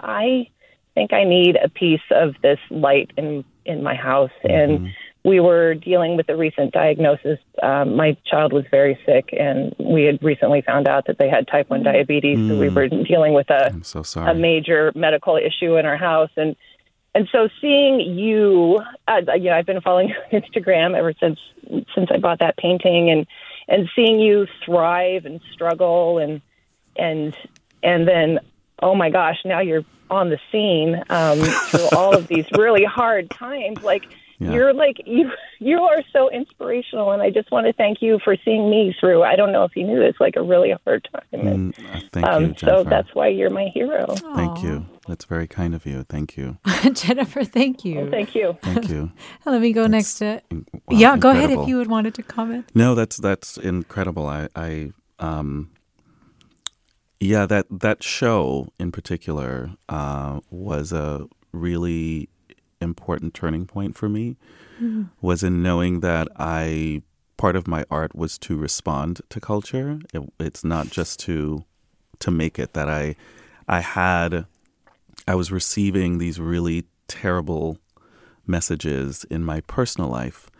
[0.00, 0.48] I
[0.94, 4.30] think I need a piece of this light in in my house.
[4.48, 4.92] And Mhm.
[5.22, 7.38] we were dealing with a recent diagnosis.
[7.62, 11.46] Um, my child was very sick, and we had recently found out that they had
[11.46, 12.38] type one diabetes.
[12.48, 12.74] So we Mm.
[12.74, 14.30] were dealing with a I'm so sorry.
[14.30, 16.56] a major medical issue in our house and
[17.14, 21.38] and so seeing you uh, you know I've been following you on Instagram ever since
[21.94, 23.26] since I bought that painting and
[23.68, 26.40] and seeing you thrive and struggle and
[26.96, 27.36] and
[27.82, 28.38] and then
[28.82, 31.38] oh my gosh now you're on the scene um,
[31.70, 34.04] through all of these really hard times like
[34.38, 34.52] Yeah.
[34.52, 38.34] you're like you you are so inspirational and I just want to thank you for
[38.44, 41.22] seeing me through I don't know if you knew this like a really hard time
[41.32, 42.66] and, Mm, uh, thank um, you, Jennifer.
[42.84, 44.86] so that's why you're my hero Thank you.
[45.08, 46.04] That's very kind of you.
[46.04, 46.58] Thank you.
[46.92, 47.96] Jennifer, thank you.
[48.00, 48.56] Well, thank you.
[48.62, 49.10] Thank you.
[49.44, 50.42] Let me go That's next to.
[50.50, 52.70] in- wow, yeah, go ahead if you would wanted to comment.
[52.74, 54.26] No, that's that's incredible.
[54.26, 55.70] I, I um,
[57.20, 62.30] yeah, that that show in particular uh, was a really
[62.80, 64.36] important turning point for me.
[65.20, 67.02] Was in knowing that I
[67.36, 69.98] part of my art was to respond to culture.
[70.14, 71.64] It, it's not just to
[72.20, 72.72] to make it.
[72.72, 73.16] That I
[73.68, 74.46] I had
[75.28, 77.76] I was receiving these really terrible
[78.46, 80.50] messages in my personal life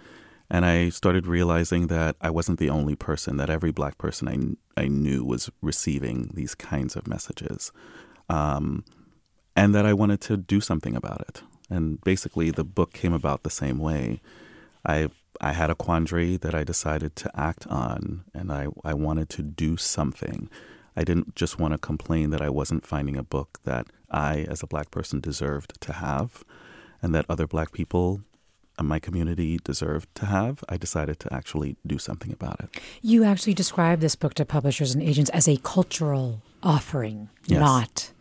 [0.50, 4.82] and I started realizing that I wasn't the only person, that every black person I,
[4.82, 7.70] I knew was receiving these kinds of messages.
[8.28, 8.84] Um,
[9.54, 11.42] and that I wanted to do something about it.
[11.68, 14.20] And basically, the book came about the same way.
[14.84, 19.28] I, I had a quandary that I decided to act on, and I, I wanted
[19.30, 20.50] to do something.
[20.96, 24.62] I didn't just want to complain that I wasn't finding a book that I, as
[24.62, 26.42] a black person, deserved to have,
[27.00, 28.22] and that other black people
[28.88, 32.80] my community deserved to have, I decided to actually do something about it.
[33.02, 37.60] You actually described this book to publishers and agents as a cultural offering, Yes.
[37.60, 38.12] not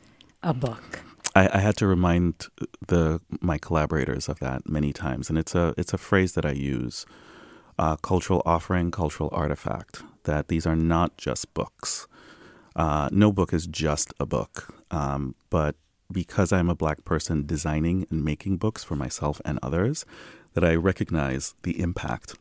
[0.44, 1.02] a book.
[1.36, 2.48] I, I had to remind
[2.88, 6.52] the my collaborators of that many times, and it's a it's a phrase that I
[6.52, 7.06] use
[7.78, 10.02] uh, cultural offering, cultural artifact.
[10.24, 12.08] That these are not just books.
[12.76, 15.76] Uh, no book is just a book, um, but
[16.12, 20.06] because I'm a black person designing and making books for myself and others,
[20.54, 22.36] that I recognize the impact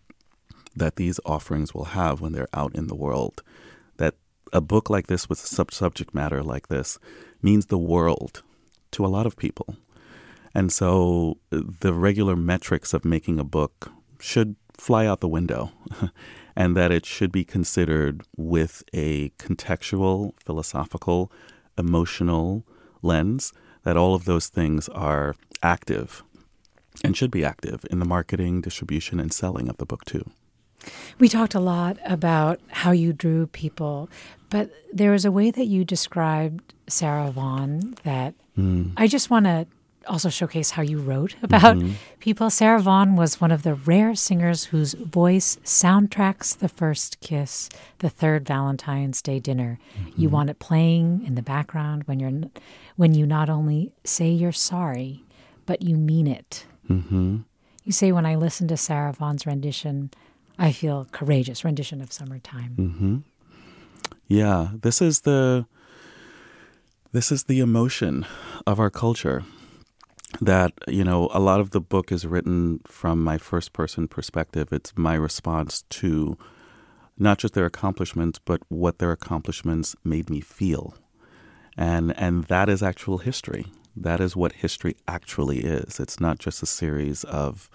[0.74, 3.42] that these offerings will have when they're out in the world.
[3.96, 4.14] That
[4.52, 6.98] a book like this with sub- subject matter like this
[7.42, 8.42] means the world
[8.92, 9.76] to a lot of people.
[10.54, 15.72] And so the regular metrics of making a book should fly out the window
[16.56, 21.30] and that it should be considered with a contextual, philosophical,
[21.76, 22.64] emotional
[23.02, 23.52] lens,
[23.84, 26.22] that all of those things are active
[27.04, 30.30] and should be active in the marketing, distribution, and selling of the book, too.
[31.18, 34.08] We talked a lot about how you drew people,
[34.50, 38.92] but there was a way that you described Sarah Vaughan that mm.
[38.96, 39.66] I just want to
[40.06, 41.92] also showcase how you wrote about mm-hmm.
[42.18, 42.50] people.
[42.50, 47.68] Sarah Vaughan was one of the rare singers whose voice soundtracks the first kiss,
[47.98, 49.78] the third Valentine's Day dinner.
[49.98, 50.20] Mm-hmm.
[50.20, 52.50] You want it playing in the background when you're
[52.96, 55.24] when you not only say you're sorry,
[55.66, 56.66] but you mean it.
[56.88, 57.38] Mm-hmm.
[57.84, 60.10] You say, when I listen to Sarah Vaughan's rendition,
[60.58, 62.74] I feel courageous rendition of summertime.
[62.76, 63.16] Mm-hmm.
[64.26, 65.66] Yeah, this is the
[67.12, 68.26] this is the emotion
[68.66, 69.44] of our culture.
[70.40, 74.68] That you know, a lot of the book is written from my first person perspective.
[74.72, 76.36] It's my response to
[77.18, 80.94] not just their accomplishments, but what their accomplishments made me feel,
[81.76, 83.66] and and that is actual history.
[84.02, 85.98] That is what history actually is.
[86.00, 87.70] It's not just a series of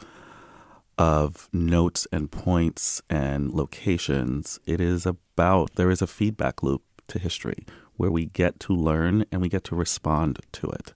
[0.97, 4.59] of notes and points and locations.
[4.65, 7.65] It is about, there is a feedback loop to history
[7.95, 10.93] where we get to learn and we get to respond to it.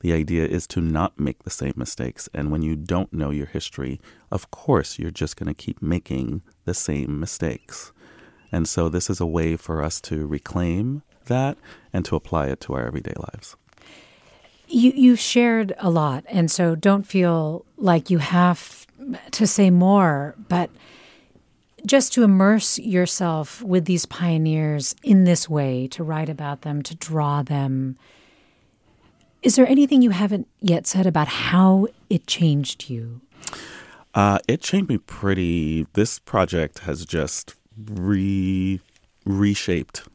[0.00, 2.28] The idea is to not make the same mistakes.
[2.32, 4.00] And when you don't know your history,
[4.30, 7.92] of course, you're just going to keep making the same mistakes.
[8.52, 11.58] And so, this is a way for us to reclaim that
[11.92, 13.56] and to apply it to our everyday lives.
[14.68, 16.24] You, you've shared a lot.
[16.28, 18.86] And so, don't feel like you have
[19.32, 20.70] to say more, but
[21.86, 26.94] just to immerse yourself with these pioneers in this way, to write about them, to
[26.94, 27.96] draw them.
[29.42, 33.20] Is there anything you haven't yet said about how it changed you?
[34.14, 35.86] Uh, it changed me pretty.
[35.92, 38.80] This project has just re
[39.24, 40.08] reshaped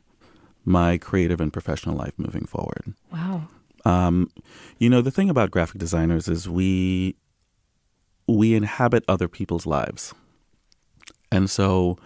[0.65, 2.93] my creative and professional life moving forward.
[3.11, 3.47] Wow.
[3.85, 4.29] Um,
[4.77, 7.15] you know, the thing about graphic designers is we
[8.27, 10.13] we inhabit other people's lives.
[11.31, 11.97] And so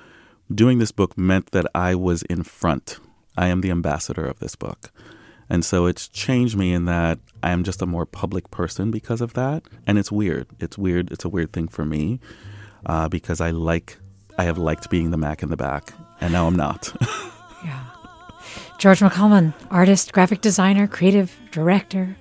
[0.53, 2.99] doing this book meant that I was in front.
[3.37, 4.91] I am the ambassador of this book.
[5.49, 9.21] And so it's changed me in that I am just a more public person because
[9.21, 9.63] of that.
[9.85, 10.47] And it's weird.
[10.59, 11.11] It's weird.
[11.11, 12.19] It's a weird thing for me
[12.85, 13.97] uh, because I like,
[14.37, 16.93] I have liked being the Mac in the back, and now I'm not.
[17.63, 17.83] yeah.
[18.77, 22.15] George McCalman, artist, graphic designer, creative director,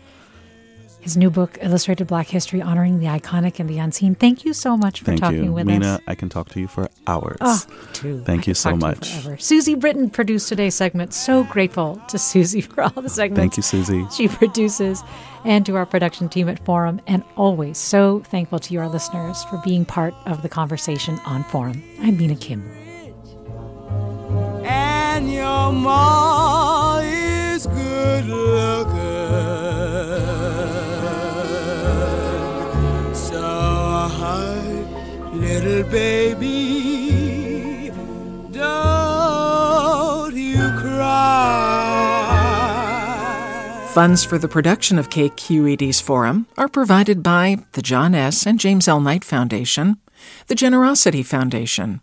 [1.07, 4.17] his new book, Illustrated Black History, honoring the iconic and the unseen.
[4.17, 5.53] Thank you so much for Thank talking you.
[5.53, 6.01] with Mina, us.
[6.09, 7.37] I can talk to you for hours.
[7.41, 7.63] Oh,
[7.93, 8.23] too.
[8.25, 9.25] Thank I you so much.
[9.25, 11.15] You Susie Britton produced today's segment.
[11.15, 13.39] So grateful to Susie for all the segments.
[13.39, 14.05] Thank you, Susie.
[14.11, 15.05] She produces,
[15.45, 19.61] and to our production team at Forum, and always so thankful to your listeners for
[19.65, 21.85] being part of the conversation on Forum.
[22.01, 22.86] I'm Mina Kim.
[25.17, 28.97] And your ma is good looking.
[35.33, 37.07] little baby.
[43.97, 48.45] Funds for the production of KQED's Forum are provided by the John S.
[48.45, 49.01] and James L.
[49.01, 49.97] Knight Foundation,
[50.49, 52.03] the Generosity Foundation,